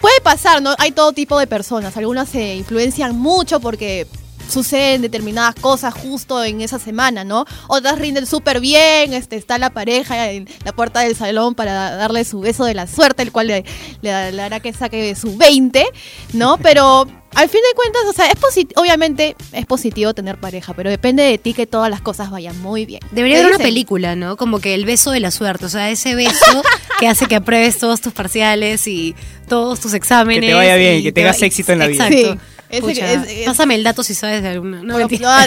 puede 0.00 0.18
pasar, 0.22 0.62
¿no? 0.62 0.74
Hay 0.78 0.92
todo 0.92 1.12
tipo 1.12 1.38
de 1.38 1.46
personas. 1.46 1.96
Algunas 1.98 2.28
se 2.28 2.54
influencian 2.56 3.16
mucho 3.16 3.60
porque 3.60 4.06
suceden 4.48 5.02
determinadas 5.02 5.54
cosas 5.54 5.94
justo 5.94 6.42
en 6.44 6.60
esa 6.60 6.78
semana, 6.78 7.24
¿no? 7.24 7.44
Otras 7.68 7.98
rinden 7.98 8.26
súper 8.26 8.60
bien, 8.60 9.12
este, 9.12 9.36
está 9.36 9.58
la 9.58 9.70
pareja 9.70 10.30
en 10.30 10.48
la 10.64 10.72
puerta 10.72 11.00
del 11.00 11.16
salón 11.16 11.54
para 11.54 11.96
darle 11.96 12.24
su 12.24 12.40
beso 12.40 12.64
de 12.64 12.74
la 12.74 12.86
suerte, 12.86 13.22
el 13.22 13.32
cual 13.32 13.48
le, 13.48 13.64
le- 14.02 14.32
le 14.32 14.42
hará 14.42 14.60
que 14.60 14.72
saque 14.72 15.14
su 15.14 15.36
20, 15.36 15.84
¿no? 16.32 16.58
Pero 16.62 17.06
al 17.34 17.48
fin 17.48 17.60
de 17.68 17.74
cuentas, 17.74 18.02
o 18.08 18.12
sea, 18.12 18.26
es 18.30 18.38
obviamente 18.76 19.34
es 19.52 19.66
positivo 19.66 20.14
tener 20.14 20.38
pareja, 20.38 20.72
pero 20.72 20.88
depende 20.88 21.24
de 21.24 21.36
ti 21.36 21.52
que 21.52 21.66
todas 21.66 21.90
las 21.90 22.00
cosas 22.00 22.30
vayan 22.30 22.56
muy 22.62 22.86
bien. 22.86 23.00
Debería 23.10 23.38
¿Qué 23.38 23.42
haber 23.42 23.56
una 23.56 23.64
película, 23.64 24.14
¿no? 24.14 24.36
Como 24.36 24.60
que 24.60 24.72
el 24.74 24.84
beso 24.84 25.10
de 25.10 25.18
la 25.18 25.32
suerte, 25.32 25.64
o 25.66 25.68
sea, 25.68 25.90
ese 25.90 26.14
beso 26.14 26.62
que 27.00 27.08
hace 27.08 27.26
que 27.26 27.34
apruebes 27.34 27.78
todos 27.78 28.00
tus 28.00 28.12
parciales 28.12 28.86
y 28.86 29.16
todos 29.48 29.80
tus 29.80 29.94
exámenes. 29.94 30.42
Que 30.42 30.46
te 30.48 30.54
vaya 30.54 30.76
bien, 30.76 30.98
y 30.98 31.02
que 31.02 31.10
te 31.10 31.22
tengas 31.22 31.42
éxito 31.42 31.72
en 31.72 31.80
la 31.80 31.88
vida. 31.88 32.06
Exacto. 32.08 32.32
Sí, 32.34 32.38
ese- 32.78 32.86
Pucha, 32.86 33.12
es- 33.12 33.28
es- 33.28 33.46
Pásame 33.46 33.74
el 33.74 33.84
dato 33.84 34.02
si 34.02 34.14
sabes 34.14 34.42
de 34.42 34.48
alguna. 34.48 34.82
No, 34.82 34.94
Bueno, 34.94 35.08
ah, 35.26 35.46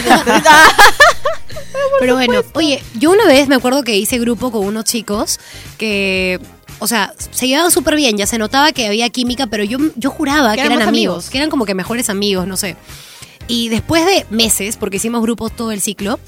Pero 2.00 2.14
bueno, 2.14 2.42
oye, 2.54 2.82
yo 2.98 3.10
una 3.10 3.26
vez 3.26 3.48
me 3.48 3.54
acuerdo 3.56 3.82
que 3.82 3.96
hice 3.96 4.18
grupo 4.18 4.50
con 4.50 4.64
unos 4.66 4.84
chicos 4.84 5.38
que, 5.78 6.38
o 6.78 6.86
sea, 6.86 7.12
se 7.30 7.46
llevaban 7.48 7.70
súper 7.70 7.96
bien, 7.96 8.16
ya 8.16 8.26
se 8.26 8.38
notaba 8.38 8.72
que 8.72 8.86
había 8.86 9.08
química, 9.10 9.46
pero 9.46 9.64
yo, 9.64 9.78
yo 9.96 10.10
juraba 10.10 10.54
que, 10.54 10.60
eran 10.60 10.72
amigos, 10.74 10.88
amigos. 10.88 11.30
que 11.30 11.38
eran 11.38 11.50
como 11.50 11.64
que 11.64 11.74
mejores 11.74 12.08
amigos, 12.10 12.46
no 12.46 12.56
sé. 12.56 12.76
Y 13.48 13.68
después 13.68 14.04
de 14.06 14.26
meses, 14.30 14.76
porque 14.76 14.98
hicimos 14.98 15.22
grupos 15.22 15.54
todo 15.56 15.72
el 15.72 15.80
ciclo, 15.80 16.20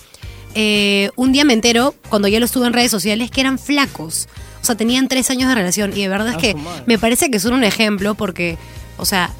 eh, 0.55 1.11
un 1.17 1.33
día 1.33 1.45
me 1.45 1.53
entero, 1.53 1.95
cuando 2.09 2.27
ya 2.29 2.39
lo 2.41 2.47
estuve 2.47 2.67
en 2.67 2.73
redes 2.73 2.91
sociales, 2.91 3.31
que 3.31 3.41
eran 3.41 3.59
flacos. 3.59 4.27
O 4.63 4.65
sea, 4.65 4.75
tenían 4.75 5.07
tres 5.09 5.31
años 5.31 5.49
de 5.49 5.55
relación. 5.55 5.93
Y 5.97 6.03
de 6.03 6.09
verdad 6.09 6.31
es 6.31 6.37
que 6.37 6.57
me 6.87 6.99
parece 6.99 7.31
que 7.31 7.39
son 7.39 7.53
un 7.55 7.65
ejemplo 7.65 8.15
porque, 8.15 8.59
o 8.97 9.05
sea, 9.05 9.31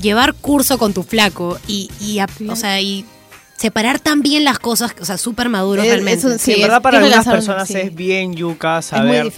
llevar 0.00 0.34
curso 0.34 0.78
con 0.78 0.92
tu 0.92 1.02
flaco 1.02 1.58
y, 1.66 1.90
y 2.00 2.18
o 2.48 2.56
sea, 2.56 2.80
y 2.80 3.04
separar 3.56 3.98
tan 4.00 4.20
bien 4.20 4.44
las 4.44 4.58
cosas, 4.58 4.94
o 5.00 5.04
sea, 5.06 5.16
súper 5.16 5.48
maduros 5.48 5.86
Es- 5.86 5.90
realmente. 5.90 6.18
es 6.18 6.24
un- 6.26 6.38
Sí, 6.38 6.44
Sí, 6.44 6.50
en 6.52 6.56
es- 6.58 6.62
verdad 6.64 6.82
para 6.82 6.98
algunas 6.98 7.20
razón, 7.20 7.32
personas 7.32 7.68
sí. 7.68 7.78
es 7.78 7.94
bien 7.94 8.34
yuca 8.34 8.82
saber, 8.82 9.32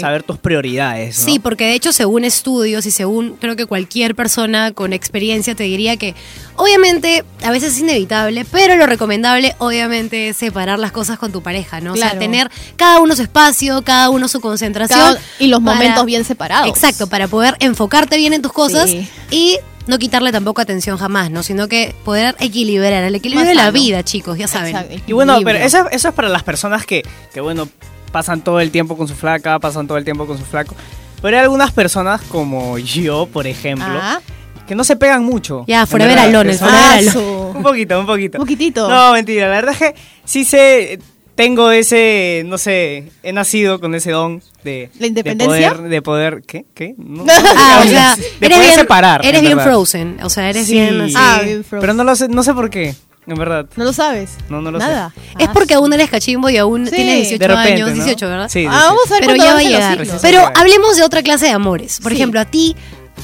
saber 0.00 0.22
tus 0.22 0.38
prioridades, 0.38 1.18
¿no? 1.18 1.24
Sí, 1.26 1.38
porque 1.38 1.64
de 1.64 1.74
hecho, 1.74 1.92
según 1.92 2.24
estudios 2.24 2.86
y 2.86 2.90
según 2.90 3.36
creo 3.38 3.56
que 3.56 3.66
cualquier 3.66 4.14
persona 4.14 4.72
con 4.72 4.94
experiencia 4.94 5.54
te 5.54 5.64
diría 5.64 5.98
que, 5.98 6.14
obviamente, 6.56 7.24
a 7.44 7.50
veces 7.50 7.74
es 7.74 7.80
inevitable, 7.80 8.46
pero 8.50 8.74
lo 8.76 8.86
recomendable, 8.86 9.54
obviamente, 9.58 10.30
es 10.30 10.38
separar 10.38 10.78
las 10.78 10.90
cosas 10.92 11.18
con 11.18 11.30
tu 11.30 11.42
pareja, 11.42 11.82
¿no? 11.82 11.92
O 11.92 11.96
sea, 11.96 12.18
tener 12.18 12.50
cada 12.76 13.00
uno 13.00 13.14
su 13.16 13.20
espacio, 13.22 13.82
cada 13.82 14.08
uno 14.08 14.28
su 14.28 14.40
concentración. 14.40 14.98
Cada- 14.98 15.20
y 15.38 15.48
los 15.48 15.60
para- 15.62 15.74
momentos 15.76 16.06
bien 16.06 16.24
separados. 16.24 16.68
Exacto, 16.70 17.06
para 17.08 17.28
poder 17.28 17.54
enfocarte 17.60 18.16
bien 18.16 18.32
en 18.32 18.40
tus 18.40 18.52
cosas 18.54 18.88
Sí. 18.88 19.06
y 19.30 19.58
no 19.88 19.98
quitarle 19.98 20.30
tampoco 20.30 20.60
atención 20.60 20.96
jamás, 20.98 21.30
¿no? 21.30 21.42
Sino 21.42 21.66
que 21.66 21.94
poder 22.04 22.36
equilibrar, 22.38 22.92
el 23.02 23.14
equilibrio 23.14 23.40
Más 23.40 23.48
de 23.48 23.54
la 23.54 23.62
sano. 23.62 23.72
vida, 23.72 24.02
chicos, 24.04 24.38
ya 24.38 24.46
saben. 24.46 24.76
Exacto. 24.76 24.94
Y 25.06 25.12
bueno, 25.12 25.38
pero 25.42 25.58
eso, 25.58 25.88
eso 25.90 26.08
es 26.08 26.14
para 26.14 26.28
las 26.28 26.42
personas 26.44 26.86
que, 26.86 27.02
que, 27.32 27.40
bueno, 27.40 27.68
pasan 28.12 28.42
todo 28.42 28.60
el 28.60 28.70
tiempo 28.70 28.96
con 28.96 29.08
su 29.08 29.14
flaca, 29.14 29.58
pasan 29.58 29.86
todo 29.86 29.98
el 29.98 30.04
tiempo 30.04 30.26
con 30.26 30.38
su 30.38 30.44
flaco. 30.44 30.76
Pero 31.20 31.36
hay 31.36 31.42
algunas 31.42 31.72
personas 31.72 32.20
como 32.22 32.78
yo, 32.78 33.26
por 33.32 33.46
ejemplo, 33.46 33.86
Ah, 33.88 34.20
que 34.66 34.74
no 34.74 34.84
se 34.84 34.96
pegan 34.96 35.24
mucho. 35.24 35.64
Ya, 35.66 35.86
forever 35.86 36.18
alone, 36.18 36.52
forever 36.54 36.80
ah, 36.80 37.18
Un 37.56 37.62
poquito, 37.62 37.98
un 37.98 38.06
poquito. 38.06 38.38
Un 38.38 38.44
poquitito. 38.44 38.88
No, 38.88 39.14
mentira, 39.14 39.48
la 39.48 39.54
verdad 39.54 39.72
es 39.72 39.78
que 39.78 39.94
sí 40.24 40.44
sé, 40.44 41.00
tengo 41.38 41.70
ese, 41.70 42.42
no 42.46 42.58
sé, 42.58 43.12
he 43.22 43.32
nacido 43.32 43.78
con 43.78 43.94
ese 43.94 44.10
don 44.10 44.42
de... 44.64 44.90
¿La 44.98 45.06
independencia? 45.06 45.70
De 45.70 45.74
poder, 45.76 45.88
de 45.88 46.02
poder 46.02 46.42
¿qué? 46.44 46.64
¿Qué? 46.74 46.94
No, 46.98 47.24
Ah, 47.56 47.82
o 47.84 47.88
sea, 47.88 48.16
de 48.16 48.22
eres 48.40 48.58
poder 48.58 48.60
bien, 48.60 48.74
separar. 48.74 49.20
eres 49.24 49.38
en 49.38 49.44
bien 49.46 49.56
verdad. 49.56 49.70
frozen, 49.72 50.18
o 50.24 50.28
sea, 50.30 50.50
eres 50.50 50.66
Sí, 50.66 50.72
bien 50.72 51.00
así. 51.00 51.14
Ah, 51.16 51.40
bien 51.44 51.62
frozen. 51.62 51.80
Pero 51.80 51.94
no 51.94 52.02
lo 52.02 52.16
sé, 52.16 52.28
no 52.28 52.42
sé 52.42 52.52
por 52.54 52.68
qué, 52.70 52.96
en 53.28 53.34
verdad. 53.36 53.66
¿No 53.76 53.84
lo 53.84 53.92
sabes? 53.92 54.32
No, 54.48 54.60
no 54.60 54.72
lo 54.72 54.80
Nada. 54.80 55.12
sé. 55.14 55.20
Es 55.44 55.48
Ah, 55.48 55.52
porque 55.52 55.74
su- 55.74 55.78
aún 55.80 55.92
eres 55.92 56.10
cachimbo 56.10 56.50
y 56.50 56.56
aún 56.56 56.86
Sí. 56.88 56.96
tienes 56.96 57.16
18 57.28 57.38
De 57.38 57.46
repente, 57.48 57.72
años, 57.82 57.88
¿no? 57.90 57.94
18, 58.04 58.26
¿verdad? 58.28 58.48
Sí, 58.50 58.66
Ah, 58.68 58.70
18. 58.72 58.84
vamos 58.86 59.06
a 59.06 59.14
ver 59.14 59.20
Pero 59.26 59.36
ya 59.36 59.54
va 59.54 59.60
a 59.60 59.62
llegar. 59.62 60.06
Pero 60.20 60.50
hablemos 60.56 60.96
de 60.96 61.02
otra 61.04 61.22
clase 61.22 61.46
de 61.46 61.52
amores. 61.52 62.00
Por 62.02 62.10
Sí. 62.10 62.16
ejemplo, 62.18 62.40
a 62.40 62.46
ti, 62.46 62.74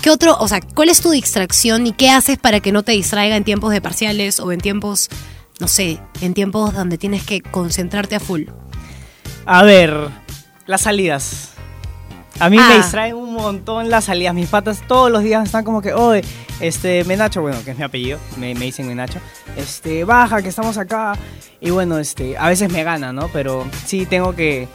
¿qué 0.03 0.11
otro, 0.11 0.37
o 0.39 0.47
sea, 0.47 0.61
cuál 0.61 0.89
es 0.89 1.01
tu 1.01 1.11
distracción 1.11 1.85
y 1.89 1.93
qué 1.93 2.11
haces 2.11 2.39
para 2.39 2.61
que 2.61 2.71
no 2.71 2.85
te 2.85 2.93
distraiga 2.93 3.37
en 3.37 3.43
tiempos 3.43 3.73
de 3.73 3.81
parciales 3.81 4.39
o 4.39 4.53
en 4.53 4.61
tiempos, 4.61 5.11
no 5.65 5.69
sé, 5.69 5.99
en 6.21 6.35
tiempos 6.35 6.75
donde 6.75 6.99
tienes 6.99 7.25
que 7.25 7.41
concentrarte 7.41 8.15
a 8.17 8.21
full? 8.21 8.43
A 9.47 9.63
ver, 9.63 10.11
las 10.67 10.83
salidas. 10.83 11.53
A 12.39 12.51
mí 12.51 12.59
Ah. 12.61 12.69
me 12.69 12.77
distraen 12.77 13.15
un 13.15 13.33
montón 13.33 13.89
las 13.89 14.05
salidas. 14.05 14.35
Mis 14.35 14.51
patas 14.51 14.83
todos 14.87 15.11
los 15.11 15.23
días 15.23 15.43
están 15.43 15.65
como 15.65 15.81
que, 15.81 15.95
oye, 15.95 16.23
este, 16.61 17.03
Menacho, 17.05 17.41
bueno, 17.41 17.57
que 17.65 17.71
es 17.71 17.79
mi 17.79 17.83
apellido, 17.85 18.19
me, 18.37 18.55
me 18.55 18.67
dicen 18.67 18.87
Menacho, 18.87 19.21
este, 19.57 20.05
baja, 20.05 20.43
que 20.43 20.51
estamos 20.51 20.77
acá. 20.77 21.17
Y 21.63 21.71
bueno, 21.71 21.97
este, 21.97 22.37
a 22.37 22.49
veces 22.49 22.71
me 22.71 22.85
gana, 22.85 23.15
¿no? 23.15 23.29
Pero 23.29 23.65
sí 23.87 24.05
tengo 24.05 24.35
que, 24.37 24.69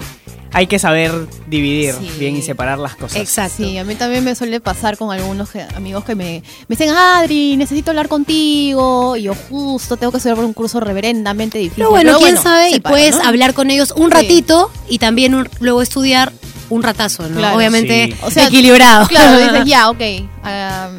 hay 0.51 0.67
que 0.67 0.79
saber 0.79 1.11
dividir 1.47 1.93
Sí. 1.93 2.09
bien 2.19 2.35
y 2.35 2.41
separar 2.41 2.79
las 2.79 2.95
cosas. 2.95 3.17
Exacto. 3.17 3.57
Sí, 3.57 3.77
a 3.77 3.83
mí 3.83 3.95
también 3.95 4.23
me 4.23 4.33
suele 4.35 4.59
pasar 4.59 4.97
con 4.97 5.11
algunos 5.11 5.49
que- 5.51 5.61
amigos 5.75 6.03
que 6.05 6.15
me, 6.15 6.41
me 6.67 6.75
dicen, 6.75 6.89
Adri, 6.89 7.55
necesito 7.57 7.91
hablar 7.91 8.07
contigo. 8.07 9.15
Y 9.15 9.23
yo 9.23 9.33
justo 9.35 9.97
tengo 9.97 10.11
que 10.11 10.17
estudiar 10.17 10.35
por 10.37 10.45
un 10.45 10.53
curso 10.53 10.79
reverendamente 10.79 11.57
difícil. 11.57 11.77
Pero 11.83 11.91
bueno, 11.91 12.17
quién 12.19 12.37
sabe, 12.37 12.71
y 12.71 12.79
puedes 12.79 13.17
¿no? 13.17 13.23
hablar 13.27 13.53
con 13.53 13.69
ellos 13.69 13.93
un 13.95 14.07
Sí. 14.09 14.13
ratito 14.13 14.71
y 14.89 14.97
también 14.99 15.35
un- 15.35 15.49
luego 15.59 15.81
estudiar 15.81 16.31
un 16.69 16.83
ratazo, 16.83 17.27
¿no? 17.29 17.37
Claro. 17.37 17.57
Obviamente 17.57 18.07
Sí. 18.11 18.15
O 18.21 18.29
sea, 18.31 18.47
equilibrado. 18.47 19.07
Claro, 19.07 19.39
dices, 19.39 19.65
ya, 19.65 19.89
ok, 19.89 20.01
ah, 20.43 20.89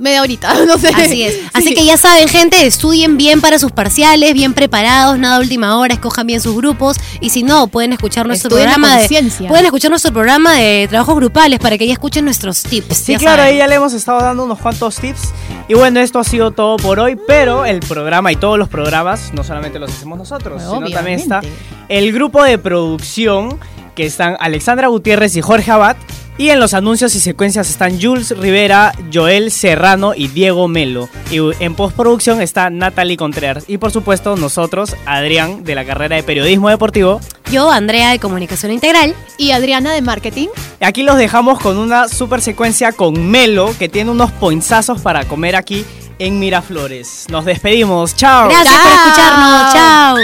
media 0.00 0.22
horita, 0.22 0.52
no 0.66 0.78
sé. 0.78 0.88
Así 0.88 1.22
es. 1.22 1.36
Así 1.52 1.68
Sí. 1.68 1.74
que 1.74 1.84
ya 1.84 1.96
saben, 1.96 2.28
gente, 2.28 2.66
estudien 2.66 3.16
bien 3.16 3.40
para 3.40 3.58
sus 3.58 3.70
parciales, 3.72 4.32
bien 4.34 4.54
preparados, 4.54 5.18
nada 5.18 5.36
a 5.36 5.38
última 5.40 5.76
hora, 5.78 5.94
escojan 5.94 6.26
bien 6.26 6.40
sus 6.40 6.56
grupos 6.56 6.96
y 7.20 7.30
si 7.30 7.42
no, 7.42 7.66
pueden 7.68 7.92
escuchar 7.92 8.26
nuestro 8.26 8.48
Estudien 8.48 8.70
programa 8.70 8.96
de 8.98 9.46
pueden 9.48 9.64
escuchar 9.66 9.90
nuestro 9.90 10.12
programa 10.12 10.54
de 10.54 10.86
trabajos 10.88 11.14
grupales 11.16 11.58
para 11.58 11.76
que 11.78 11.86
ya 11.86 11.92
escuchen 11.92 12.24
nuestros 12.24 12.62
tips. 12.62 12.96
Sí, 12.96 13.16
claro, 13.16 13.38
saben. 13.42 13.52
ahí 13.52 13.58
ya 13.58 13.66
le 13.66 13.74
hemos 13.76 13.92
estado 13.92 14.20
dando 14.20 14.44
unos 14.44 14.58
cuantos 14.58 14.96
tips. 14.96 15.30
Y 15.68 15.74
bueno, 15.74 16.00
esto 16.00 16.18
ha 16.18 16.24
sido 16.24 16.50
todo 16.50 16.76
por 16.78 16.98
hoy, 16.98 17.16
pero 17.26 17.64
el 17.64 17.80
programa 17.80 18.32
y 18.32 18.36
todos 18.36 18.58
los 18.58 18.68
programas 18.68 19.32
no 19.34 19.44
solamente 19.44 19.78
los 19.78 19.90
hacemos 19.90 20.18
nosotros, 20.18 20.62
sino 20.62 20.90
también 20.90 21.20
está 21.20 21.40
el 21.88 22.12
grupo 22.12 22.42
de 22.42 22.58
producción 22.58 23.58
que 23.94 24.06
están 24.06 24.36
Alexandra 24.40 24.88
Gutiérrez 24.88 25.36
y 25.36 25.40
Jorge 25.42 25.70
Abad. 25.70 25.96
Y 26.40 26.48
en 26.48 26.58
los 26.58 26.72
anuncios 26.72 27.14
y 27.16 27.20
secuencias 27.20 27.68
están 27.68 28.00
Jules 28.00 28.30
Rivera, 28.30 28.94
Joel 29.12 29.50
Serrano 29.50 30.14
y 30.16 30.28
Diego 30.28 30.68
Melo. 30.68 31.10
Y 31.30 31.38
en 31.62 31.74
postproducción 31.74 32.40
está 32.40 32.70
Natalie 32.70 33.18
Contreras. 33.18 33.64
Y 33.66 33.76
por 33.76 33.90
supuesto 33.90 34.36
nosotros, 34.36 34.96
Adrián, 35.04 35.64
de 35.64 35.74
la 35.74 35.84
carrera 35.84 36.16
de 36.16 36.22
Periodismo 36.22 36.70
Deportivo. 36.70 37.20
Yo, 37.52 37.70
Andrea 37.70 38.08
de 38.08 38.18
Comunicación 38.18 38.72
Integral. 38.72 39.14
Y 39.36 39.50
Adriana 39.50 39.92
de 39.92 40.00
Marketing. 40.00 40.48
Aquí 40.80 41.02
los 41.02 41.18
dejamos 41.18 41.60
con 41.60 41.76
una 41.76 42.08
super 42.08 42.40
secuencia 42.40 42.92
con 42.92 43.30
Melo, 43.30 43.74
que 43.78 43.90
tiene 43.90 44.10
unos 44.10 44.32
poinzazos 44.32 45.02
para 45.02 45.26
comer 45.26 45.56
aquí 45.56 45.84
en 46.18 46.38
Miraflores. 46.38 47.26
Nos 47.28 47.44
despedimos. 47.44 48.16
Chao. 48.16 48.48
Gracias 48.48 48.78
por 48.78 48.92
escucharnos. 48.92 49.74
Chao. 49.74 50.16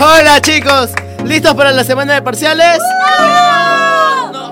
Hola 0.00 0.40
chicos, 0.40 0.90
¿listos 1.24 1.54
para 1.54 1.70
la 1.70 1.84
semana 1.84 2.14
de 2.14 2.22
parciales? 2.22 2.80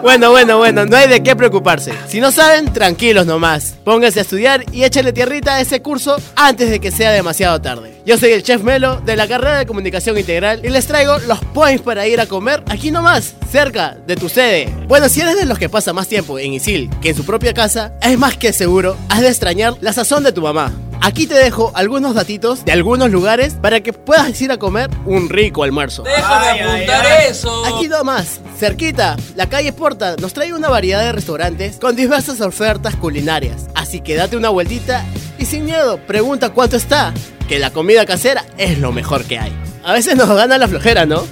Bueno, 0.02 0.30
bueno, 0.30 0.56
bueno, 0.56 0.86
no 0.86 0.96
hay 0.96 1.08
de 1.08 1.22
qué 1.22 1.36
preocuparse. 1.36 1.92
Si 2.08 2.20
no 2.20 2.32
saben, 2.32 2.72
tranquilos 2.72 3.26
nomás. 3.26 3.74
Pónganse 3.84 4.20
a 4.20 4.22
estudiar 4.22 4.64
y 4.72 4.84
échenle 4.84 5.12
tierrita 5.12 5.56
a 5.56 5.60
ese 5.60 5.82
curso 5.82 6.16
antes 6.36 6.70
de 6.70 6.80
que 6.80 6.90
sea 6.90 7.12
demasiado 7.12 7.60
tarde. 7.60 7.92
Yo 8.06 8.16
soy 8.16 8.32
el 8.32 8.42
chef 8.42 8.62
Melo 8.62 9.00
de 9.02 9.14
la 9.14 9.28
carrera 9.28 9.58
de 9.58 9.66
comunicación 9.66 10.16
integral 10.16 10.62
y 10.64 10.70
les 10.70 10.86
traigo 10.86 11.18
los 11.20 11.38
points 11.40 11.82
para 11.82 12.06
ir 12.08 12.18
a 12.18 12.26
comer 12.26 12.62
aquí 12.68 12.90
nomás, 12.90 13.34
cerca 13.50 13.98
de 14.06 14.16
tu 14.16 14.30
sede. 14.30 14.72
Bueno, 14.88 15.08
si 15.10 15.20
eres 15.20 15.36
de 15.36 15.44
los 15.44 15.58
que 15.58 15.68
pasa 15.68 15.92
más 15.92 16.08
tiempo 16.08 16.38
en 16.38 16.54
Isil 16.54 16.88
que 17.02 17.10
en 17.10 17.16
su 17.16 17.26
propia 17.26 17.52
casa, 17.52 17.92
es 18.00 18.18
más 18.18 18.38
que 18.38 18.54
seguro, 18.54 18.96
has 19.10 19.20
de 19.20 19.28
extrañar 19.28 19.74
la 19.82 19.92
sazón 19.92 20.24
de 20.24 20.32
tu 20.32 20.40
mamá. 20.40 20.72
Aquí 21.02 21.26
te 21.26 21.34
dejo 21.34 21.72
algunos 21.74 22.14
datitos 22.14 22.64
de 22.64 22.72
algunos 22.72 23.10
lugares 23.10 23.54
para 23.54 23.80
que 23.80 23.92
puedas 23.94 24.38
ir 24.42 24.52
a 24.52 24.58
comer 24.58 24.90
un 25.06 25.30
rico 25.30 25.62
almuerzo. 25.64 26.02
Déjame 26.02 26.46
Ay, 26.46 26.58
ay, 26.60 26.74
apuntar 26.84 27.06
ay. 27.06 27.26
eso. 27.30 27.64
Aquí 27.64 27.88
nomás, 27.88 28.40
cerquita, 28.58 29.16
la 29.34 29.48
calle 29.48 29.72
Porta 29.72 30.16
nos 30.16 30.34
trae 30.34 30.52
una 30.52 30.68
variedad 30.68 31.00
de 31.02 31.12
restaurantes 31.12 31.78
con 31.78 31.96
diversas 31.96 32.40
ofertas 32.42 32.96
culinarias. 32.96 33.66
Así 33.74 34.00
que 34.00 34.14
date 34.14 34.36
una 34.36 34.50
vueltita 34.50 35.04
y 35.38 35.46
sin 35.46 35.64
miedo, 35.64 35.98
pregunta 36.06 36.50
cuánto 36.50 36.76
está, 36.76 37.14
que 37.48 37.58
la 37.58 37.70
comida 37.70 38.04
casera 38.04 38.44
es 38.58 38.78
lo 38.78 38.92
mejor 38.92 39.24
que 39.24 39.38
hay. 39.38 39.52
A 39.82 39.94
veces 39.94 40.16
nos 40.16 40.28
gana 40.28 40.58
la 40.58 40.68
flojera, 40.68 41.06
¿no? 41.06 41.24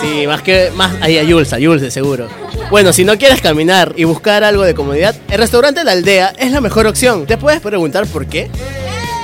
Sí, 0.00 0.26
más 0.26 0.42
que 0.42 0.70
más 0.74 0.94
ahí 1.00 1.18
a 1.18 1.24
Jules, 1.24 1.52
a 1.52 1.90
seguro. 1.90 2.28
Bueno, 2.70 2.92
si 2.92 3.04
no 3.04 3.18
quieres 3.18 3.40
caminar 3.40 3.94
y 3.96 4.04
buscar 4.04 4.44
algo 4.44 4.62
de 4.62 4.74
comodidad, 4.74 5.14
el 5.30 5.38
restaurante 5.38 5.84
La 5.84 5.92
Aldea 5.92 6.34
es 6.38 6.52
la 6.52 6.60
mejor 6.60 6.86
opción. 6.86 7.26
¿Te 7.26 7.36
puedes 7.36 7.60
preguntar 7.60 8.06
por 8.06 8.26
qué? 8.26 8.50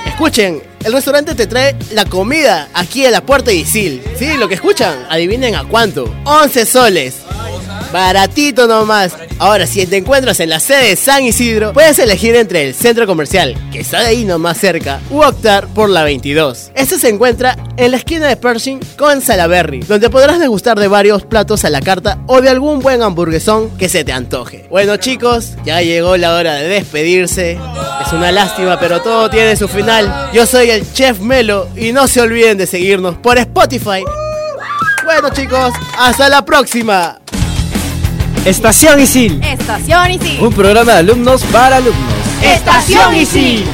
Escuchen, 0.05 0.61
el 0.83 0.93
restaurante 0.93 1.35
te 1.35 1.47
trae 1.47 1.75
la 1.91 2.05
comida 2.05 2.69
aquí 2.73 3.05
a 3.05 3.11
la 3.11 3.21
puerta 3.21 3.51
de 3.51 3.57
Isil. 3.57 4.01
Sí, 4.17 4.37
lo 4.37 4.47
que 4.47 4.55
escuchan, 4.55 5.05
adivinen 5.09 5.55
a 5.55 5.63
cuánto. 5.63 6.13
11 6.25 6.65
soles. 6.65 7.15
Baratito 7.95 8.67
nomás. 8.67 9.13
Ahora, 9.39 9.65
si 9.65 9.87
te 9.87 9.95
encuentras 9.95 10.41
en 10.41 10.49
la 10.49 10.59
sede 10.59 10.89
de 10.89 10.95
San 10.97 11.23
Isidro, 11.23 11.71
puedes 11.71 11.97
elegir 11.97 12.35
entre 12.35 12.67
el 12.67 12.75
centro 12.75 13.07
comercial, 13.07 13.55
que 13.71 13.79
está 13.79 13.99
ahí 13.99 14.25
nomás 14.25 14.57
cerca, 14.57 14.99
u 15.09 15.21
optar 15.21 15.69
por 15.69 15.89
la 15.89 16.03
22. 16.03 16.71
Este 16.75 16.99
se 16.99 17.07
encuentra 17.07 17.55
en 17.77 17.91
la 17.91 17.97
esquina 17.97 18.27
de 18.27 18.35
Pershing 18.35 18.81
con 18.97 19.21
Salaberry, 19.21 19.79
donde 19.79 20.09
podrás 20.09 20.41
degustar 20.41 20.77
de 20.77 20.89
varios 20.89 21.23
platos 21.23 21.63
a 21.63 21.69
la 21.69 21.79
carta 21.79 22.19
o 22.27 22.41
de 22.41 22.49
algún 22.49 22.81
buen 22.81 23.01
hamburguesón 23.01 23.69
que 23.77 23.87
se 23.87 24.03
te 24.03 24.11
antoje. 24.11 24.65
Bueno 24.69 24.97
chicos, 24.97 25.53
ya 25.63 25.81
llegó 25.81 26.17
la 26.17 26.35
hora 26.35 26.55
de 26.55 26.67
despedirse. 26.67 27.57
Es 28.05 28.11
una 28.11 28.33
lástima, 28.33 28.77
pero 28.77 29.01
todo 29.01 29.29
tiene 29.29 29.55
su 29.55 29.69
final. 29.69 30.31
Yo 30.33 30.45
soy 30.45 30.69
el 30.69 30.91
Chef 30.91 31.21
Melo 31.21 31.69
y 31.77 31.93
no 31.93 32.09
se 32.09 32.19
olviden 32.19 32.57
de 32.57 32.67
seguirnos 32.67 33.15
por 33.15 33.37
Spotify. 33.37 34.03
Bueno 35.05 35.29
chicos, 35.29 35.71
hasta 35.97 36.27
la 36.27 36.43
próxima. 36.43 37.19
Estación 38.43 38.99
Isil. 38.99 39.41
Estación 39.43 40.11
y 40.11 40.19
sí. 40.19 40.37
Un 40.41 40.53
programa 40.53 40.93
de 40.93 40.99
alumnos 40.99 41.43
para 41.45 41.77
alumnos. 41.77 42.13
Estación 42.41 43.15
y 43.15 43.25
sí. 43.25 43.65